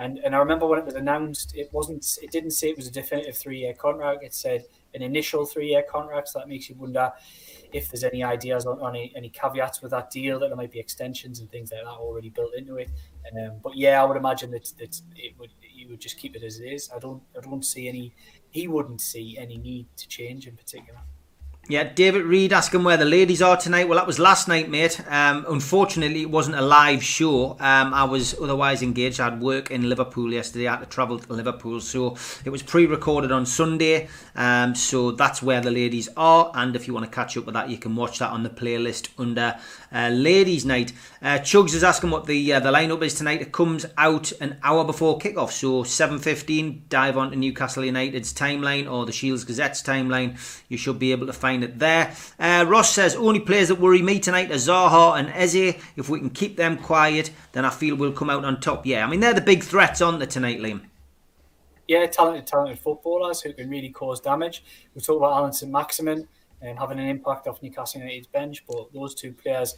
[0.00, 2.18] and and I remember when it was announced, it wasn't.
[2.22, 4.24] It didn't say it was a definitive three-year contract.
[4.24, 6.28] It said an initial three-year contract.
[6.28, 7.12] So that makes you wonder
[7.72, 10.72] if there's any ideas on, on any, any, caveats with that deal that there might
[10.72, 12.90] be extensions and things like that already built into it.
[13.38, 16.42] Um, but yeah, I would imagine that, that it would you would just keep it
[16.42, 16.90] as it is.
[16.94, 18.14] I don't I don't see any.
[18.50, 21.00] He wouldn't see any need to change in particular.
[21.70, 23.86] Yeah, David Reed asking where the ladies are tonight.
[23.86, 25.00] Well, that was last night, mate.
[25.06, 27.52] Um, unfortunately, it wasn't a live show.
[27.60, 29.20] Um, I was otherwise engaged.
[29.20, 30.66] I had work in Liverpool yesterday.
[30.66, 34.08] I had to travel to Liverpool, so it was pre-recorded on Sunday.
[34.34, 36.50] Um, so that's where the ladies are.
[36.56, 38.50] And if you want to catch up with that, you can watch that on the
[38.50, 39.56] playlist under
[39.92, 40.92] uh, Ladies Night.
[41.22, 43.42] Uh, Chugs is asking what the uh, the lineup is tonight.
[43.42, 46.88] It comes out an hour before kickoff, so 7:15.
[46.88, 50.36] Dive onto Newcastle United's timeline or the Shields Gazette's timeline.
[50.68, 52.14] You should be able to find line it there.
[52.38, 55.76] Uh, Ross says only players that worry me tonight are Zaha and Eze.
[55.96, 58.86] If we can keep them quiet, then I feel we'll come out on top.
[58.86, 60.82] Yeah, I mean they're the big threats on the tonight, Liam.
[61.88, 64.62] Yeah, talented, talented footballers who can really cause damage.
[64.94, 66.28] We talk about Allan Saint-Maximin
[66.62, 69.74] and um, having an impact off Newcastle United's bench, but those two players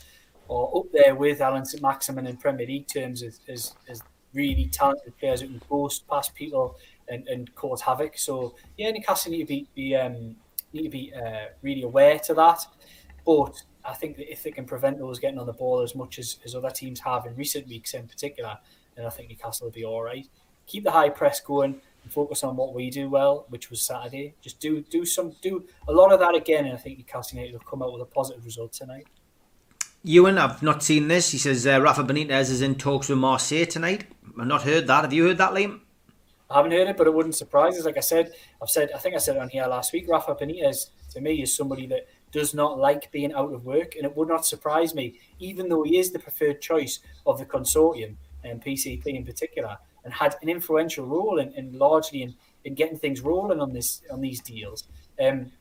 [0.50, 4.02] are up there with Allan Saint-Maximin in Premier League terms as, as, as
[4.34, 6.76] really talented players who can burst past people
[7.08, 8.18] and, and cause havoc.
[8.18, 10.36] So yeah, Newcastle need to be, be um,
[10.72, 12.60] need to be uh, really aware to that.
[13.24, 16.18] But I think that if they can prevent those getting on the ball as much
[16.18, 18.58] as, as other teams have in recent weeks in particular,
[18.96, 20.26] then I think Newcastle will be all right.
[20.66, 24.34] Keep the high press going and focus on what we do well, which was Saturday.
[24.40, 27.54] Just do do some do a lot of that again, and I think Newcastle United
[27.54, 29.06] will come out with a positive result tonight.
[30.04, 31.30] Ewan, I've not seen this.
[31.30, 34.04] He says uh, Rafa Benitez is in talks with Marseille tonight.
[34.38, 35.02] I've not heard that.
[35.02, 35.80] Have you heard that, Liam?
[36.52, 37.86] I haven't heard it, but it wouldn't surprise us.
[37.86, 40.06] Like I said, I've said, I think I said it on here last week.
[40.06, 44.04] Rafa Benitez to me is somebody that does not like being out of work, and
[44.04, 48.16] it would not surprise me, even though he is the preferred choice of the consortium
[48.44, 52.34] and PCP in particular, and had an influential role in, in largely in,
[52.64, 54.84] in getting things rolling on this on these deals.
[55.18, 55.52] Um,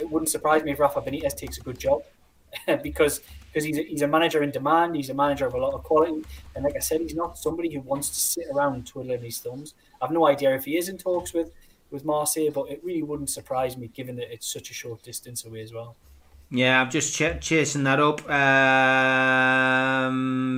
[0.00, 2.02] it wouldn't surprise me if Rafa Benitez takes a good job
[2.82, 3.20] because
[3.54, 4.96] because he's a, he's a manager in demand.
[4.96, 6.24] He's a manager of a lot of quality,
[6.56, 9.74] and like I said, he's not somebody who wants to sit around twiddling his thumbs.
[10.02, 11.52] I've no idea if he is in talks with
[11.90, 15.44] with Marseille, but it really wouldn't surprise me given that it's such a short distance
[15.44, 15.94] away as well.
[16.54, 18.20] Yeah, I'm just ch- chasing that up.
[18.30, 18.32] Um,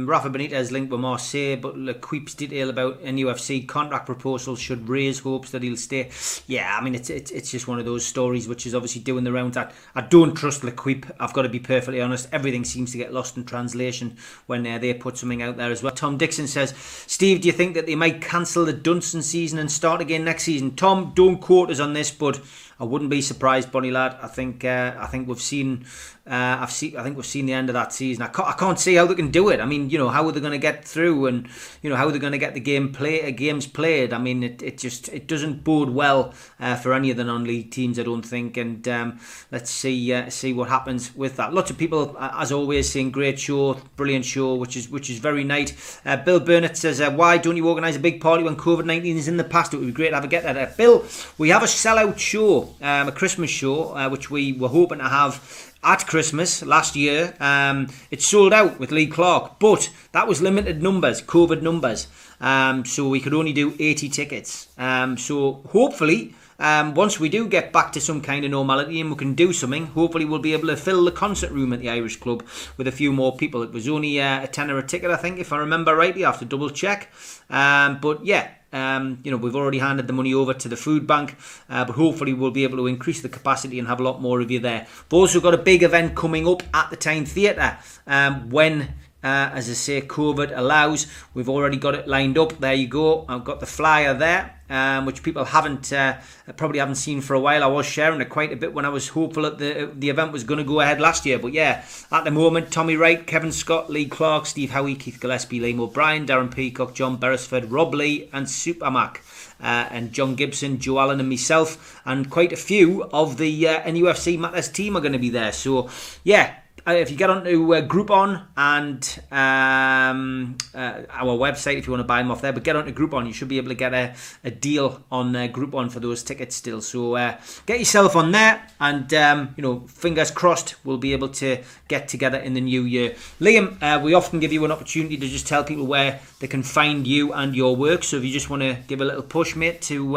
[0.06, 5.20] Rafa Benitez linked with Marseille, but L'Equipe's detail about an UFC contract proposal should raise
[5.20, 6.10] hopes that he'll stay.
[6.46, 9.24] Yeah, I mean, it's, it's it's just one of those stories which is obviously doing
[9.24, 9.54] the rounds.
[9.54, 11.06] That I don't trust L'Equipe.
[11.18, 12.28] I've got to be perfectly honest.
[12.30, 14.18] Everything seems to get lost in translation
[14.48, 15.94] when uh, they put something out there as well.
[15.94, 16.74] Tom Dixon says,
[17.06, 20.42] Steve, do you think that they might cancel the Dunston season and start again next
[20.42, 20.76] season?
[20.76, 22.38] Tom, don't quote us on this, but
[22.78, 24.16] I wouldn't be surprised, Bonnie lad.
[24.22, 25.86] I think uh, I think we've seen
[26.26, 28.22] uh, I've seen I think we've seen the end of that season.
[28.22, 29.60] I can't, I can't see how they can do it.
[29.60, 31.48] I mean, you know, how are they going to get through, and
[31.82, 34.12] you know how are they going to get the game play uh, games played?
[34.12, 37.70] I mean, it, it just it doesn't bode well uh, for any of the non-league
[37.70, 38.56] teams, I don't think.
[38.56, 39.20] And um,
[39.52, 41.54] let's see uh, see what happens with that.
[41.54, 45.18] Lots of people, uh, as always, saying great show, brilliant show, which is which is
[45.18, 46.00] very nice.
[46.04, 49.28] Uh, Bill Burnett says, why don't you organise a big party when COVID nineteen is
[49.28, 49.74] in the past?
[49.74, 50.76] It would be great to have a get that.
[50.76, 51.04] Bill,
[51.38, 55.65] we have a sellout show um, a Christmas show, which we were hoping to have
[55.86, 57.34] at Christmas last year.
[57.40, 62.08] Um, it sold out with Lee Clark, but that was limited numbers, COVID numbers.
[62.40, 64.68] Um, so we could only do 80 tickets.
[64.76, 69.10] Um, so hopefully, um, once we do get back to some kind of normality and
[69.10, 71.88] we can do something, hopefully we'll be able to fill the concert room at the
[71.88, 72.44] Irish Club
[72.76, 73.62] with a few more people.
[73.62, 76.24] It was only uh, a tenner a ticket, I think, if I remember rightly.
[76.24, 77.12] I have to double check.
[77.48, 81.06] Um, but yeah, um, you know, we've already handed the money over to the food
[81.06, 81.36] bank,
[81.68, 84.40] uh, but hopefully we'll be able to increase the capacity and have a lot more
[84.40, 84.86] of you there.
[85.10, 89.50] We've also got a big event coming up at the Tyne Theatre um, when uh,
[89.54, 91.06] as I say, COVID allows.
[91.34, 92.58] We've already got it lined up.
[92.60, 93.24] There you go.
[93.28, 96.18] I've got the flyer there, um, which people haven't uh,
[96.56, 97.64] probably haven't seen for a while.
[97.64, 100.32] I was sharing it quite a bit when I was hopeful that the the event
[100.32, 101.38] was going to go ahead last year.
[101.38, 105.60] But yeah, at the moment, Tommy Wright, Kevin Scott, Lee Clark, Steve Howie, Keith Gillespie,
[105.60, 109.18] Liam O'Brien, Darren Peacock, John Beresford, Rob Lee, and Supermac.
[109.58, 113.80] Uh, and John Gibson, Joe Allen, and myself, and quite a few of the uh,
[113.84, 115.50] NUFC Matters team are going to be there.
[115.50, 115.88] So,
[116.24, 116.56] yeah,
[116.86, 122.00] uh, if you get onto uh, Groupon and um, uh, our website, if you want
[122.00, 123.92] to buy them off there, but get onto Groupon, you should be able to get
[123.92, 124.14] a,
[124.44, 126.80] a deal on uh, Groupon for those tickets still.
[126.80, 131.28] So uh, get yourself on there, and um, you know, fingers crossed, we'll be able
[131.30, 133.16] to get together in the new year.
[133.40, 137.06] Liam, we often give you an opportunity to just tell people where they can find
[137.06, 138.04] you and your work.
[138.04, 140.14] So if you just want to give a little push, mate, to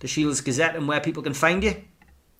[0.00, 1.74] the Shields Gazette and where people can find you.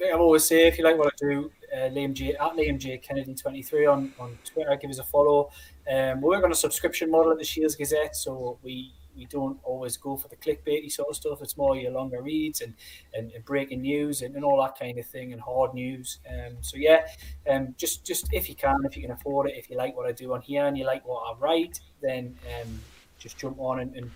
[0.05, 2.99] I always say, if you like what I do, uh, Liam J at Liam J
[2.99, 4.77] Kennedy 23 on, on Twitter.
[4.81, 5.51] Give us a follow.
[5.91, 9.59] Um, we work on a subscription model at the Shields Gazette, so we we don't
[9.65, 11.41] always go for the clickbaity sort of stuff.
[11.41, 12.75] It's more your longer reads and,
[13.15, 16.19] and, and breaking news and, and, all that kind of thing and hard news.
[16.29, 17.07] Um, so yeah,
[17.49, 20.07] um, just just if you can, if you can afford it, if you like what
[20.07, 22.81] I do on here and you like what I write, then um,
[23.19, 24.11] just jump on and, and,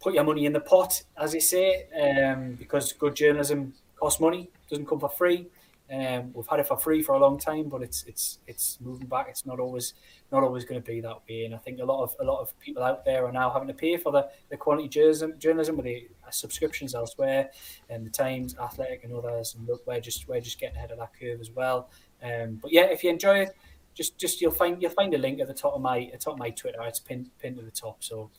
[0.00, 3.72] put your money in the pot, as they say, um, because good journalism
[4.04, 5.46] costs money, doesn't come for free.
[5.90, 9.06] Um, we've had it for free for a long time, but it's it's it's moving
[9.06, 9.28] back.
[9.30, 9.94] It's not always
[10.30, 11.46] not always going to be that way.
[11.46, 13.68] And I think a lot of a lot of people out there are now having
[13.68, 17.50] to pay for the, the quality journalism journalism with the uh, subscriptions elsewhere,
[17.88, 19.54] and the Times, Athletic, and others.
[19.54, 21.88] And look, we're just we're just getting ahead of that curve as well.
[22.22, 23.50] Um, but yeah, if you enjoy it,
[23.94, 26.18] just just you'll find you'll find a link at the top of my at the
[26.18, 26.82] top of my Twitter.
[26.82, 28.02] It's pinned pinned to the top.
[28.02, 28.30] So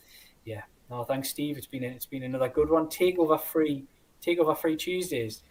[0.45, 1.57] yeah, no, thanks, Steve.
[1.57, 2.89] It's been it's been another good one.
[2.89, 3.85] Take over free,
[4.19, 5.43] take over free Tuesdays.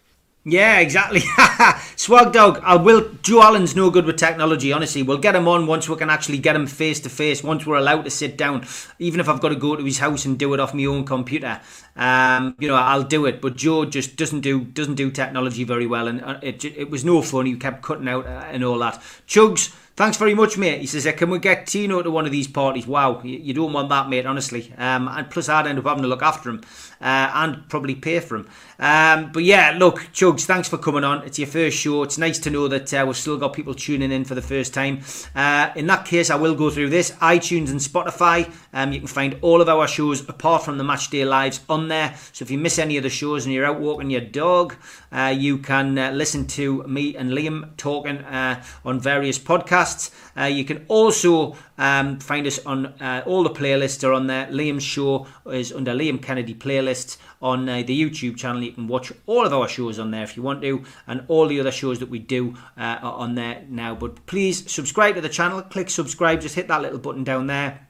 [0.47, 1.21] Yeah, exactly.
[1.95, 2.59] Swag dog.
[2.63, 3.09] I will.
[3.23, 4.71] Joe Allen's no good with technology.
[4.71, 7.43] Honestly, we'll get him on once we can actually get him face to face.
[7.43, 8.63] Once we're allowed to sit down,
[8.99, 11.03] even if I've got to go to his house and do it off my own
[11.03, 11.59] computer,
[11.95, 13.41] um, you know, I'll do it.
[13.41, 17.03] But Joe just doesn't do doesn't do technology very well, and uh, it it was
[17.03, 17.47] no fun.
[17.47, 19.01] He kept cutting out uh, and all that.
[19.27, 19.73] Chugs.
[19.97, 20.81] Thanks very much, mate.
[20.81, 23.87] He says, "Can we get Tino to one of these parties?" Wow, you, don't want
[23.87, 24.25] that, mate.
[24.25, 26.61] Honestly, um, and plus I'd end up having to look after him
[27.05, 28.49] uh, and probably pay for him.
[28.79, 31.23] Um, but yeah, look, Chugs, thanks for coming on.
[31.23, 32.01] It's your first show.
[32.01, 34.73] It's nice to know that uh, we've still got people tuning in for the first
[34.73, 35.01] time.
[35.35, 38.51] Uh, in that case, I will go through this iTunes and Spotify.
[38.73, 42.15] Um, you can find all of our shows apart from the Matchday Lives on there.
[42.33, 44.75] So if you miss any of the shows and you're out walking your dog,
[45.11, 50.11] uh, you can uh, listen to me and Liam talking uh, on various podcasts.
[50.51, 54.47] You can also um, find us on uh, all the playlists are on there.
[54.47, 58.63] Liam's show is under Liam Kennedy playlists on uh, the YouTube channel.
[58.63, 61.47] You can watch all of our shows on there if you want to, and all
[61.47, 63.95] the other shows that we do uh, are on there now.
[63.95, 65.61] But please subscribe to the channel.
[65.61, 66.41] Click subscribe.
[66.41, 67.85] Just hit that little button down there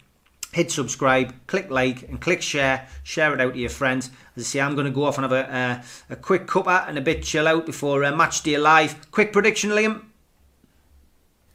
[0.56, 2.88] hit subscribe, click like, and click share.
[3.04, 4.10] Share it out to your friends.
[4.38, 6.88] As I say, I'm going to go off and have a, uh, a quick cuppa
[6.88, 9.12] and a bit chill out before uh, match day live.
[9.12, 10.15] Quick prediction, Liam.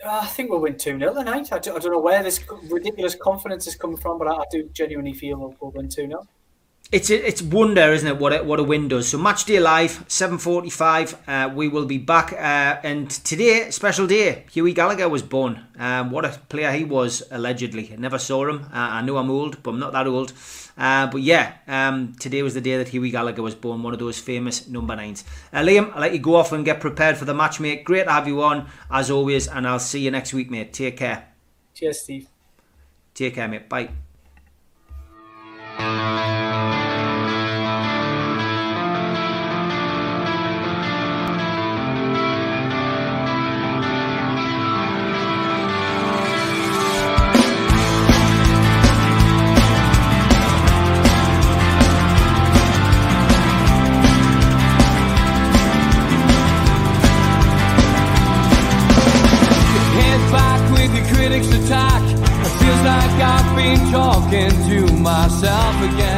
[0.02, 1.52] Oh, I think we'll win 2 0 tonight.
[1.52, 2.40] I don't, I don't know where this
[2.70, 6.06] ridiculous confidence is coming from, but I, I do genuinely feel we'll, we'll win 2
[6.06, 6.26] 0
[6.92, 8.18] it's it's wonder, isn't it?
[8.18, 9.08] What a, what a win does.
[9.08, 11.16] So match day live, seven forty five.
[11.26, 14.44] Uh, we will be back, uh, and today special day.
[14.50, 15.64] Hughie Gallagher was born.
[15.78, 17.92] Um, what a player he was allegedly.
[17.92, 18.64] I never saw him.
[18.72, 20.32] Uh, I know I'm old, but I'm not that old.
[20.76, 23.82] Uh, but yeah, um, today was the day that Hughie Gallagher was born.
[23.82, 25.24] One of those famous number nines.
[25.52, 27.84] Uh, Liam, I'll let you go off and get prepared for the match, mate.
[27.84, 30.72] Great to have you on as always, and I'll see you next week, mate.
[30.72, 31.28] Take care.
[31.72, 32.28] Cheers, Steve.
[33.14, 33.68] Take care, mate.
[33.68, 33.90] Bye.
[64.20, 66.09] Talking to myself again.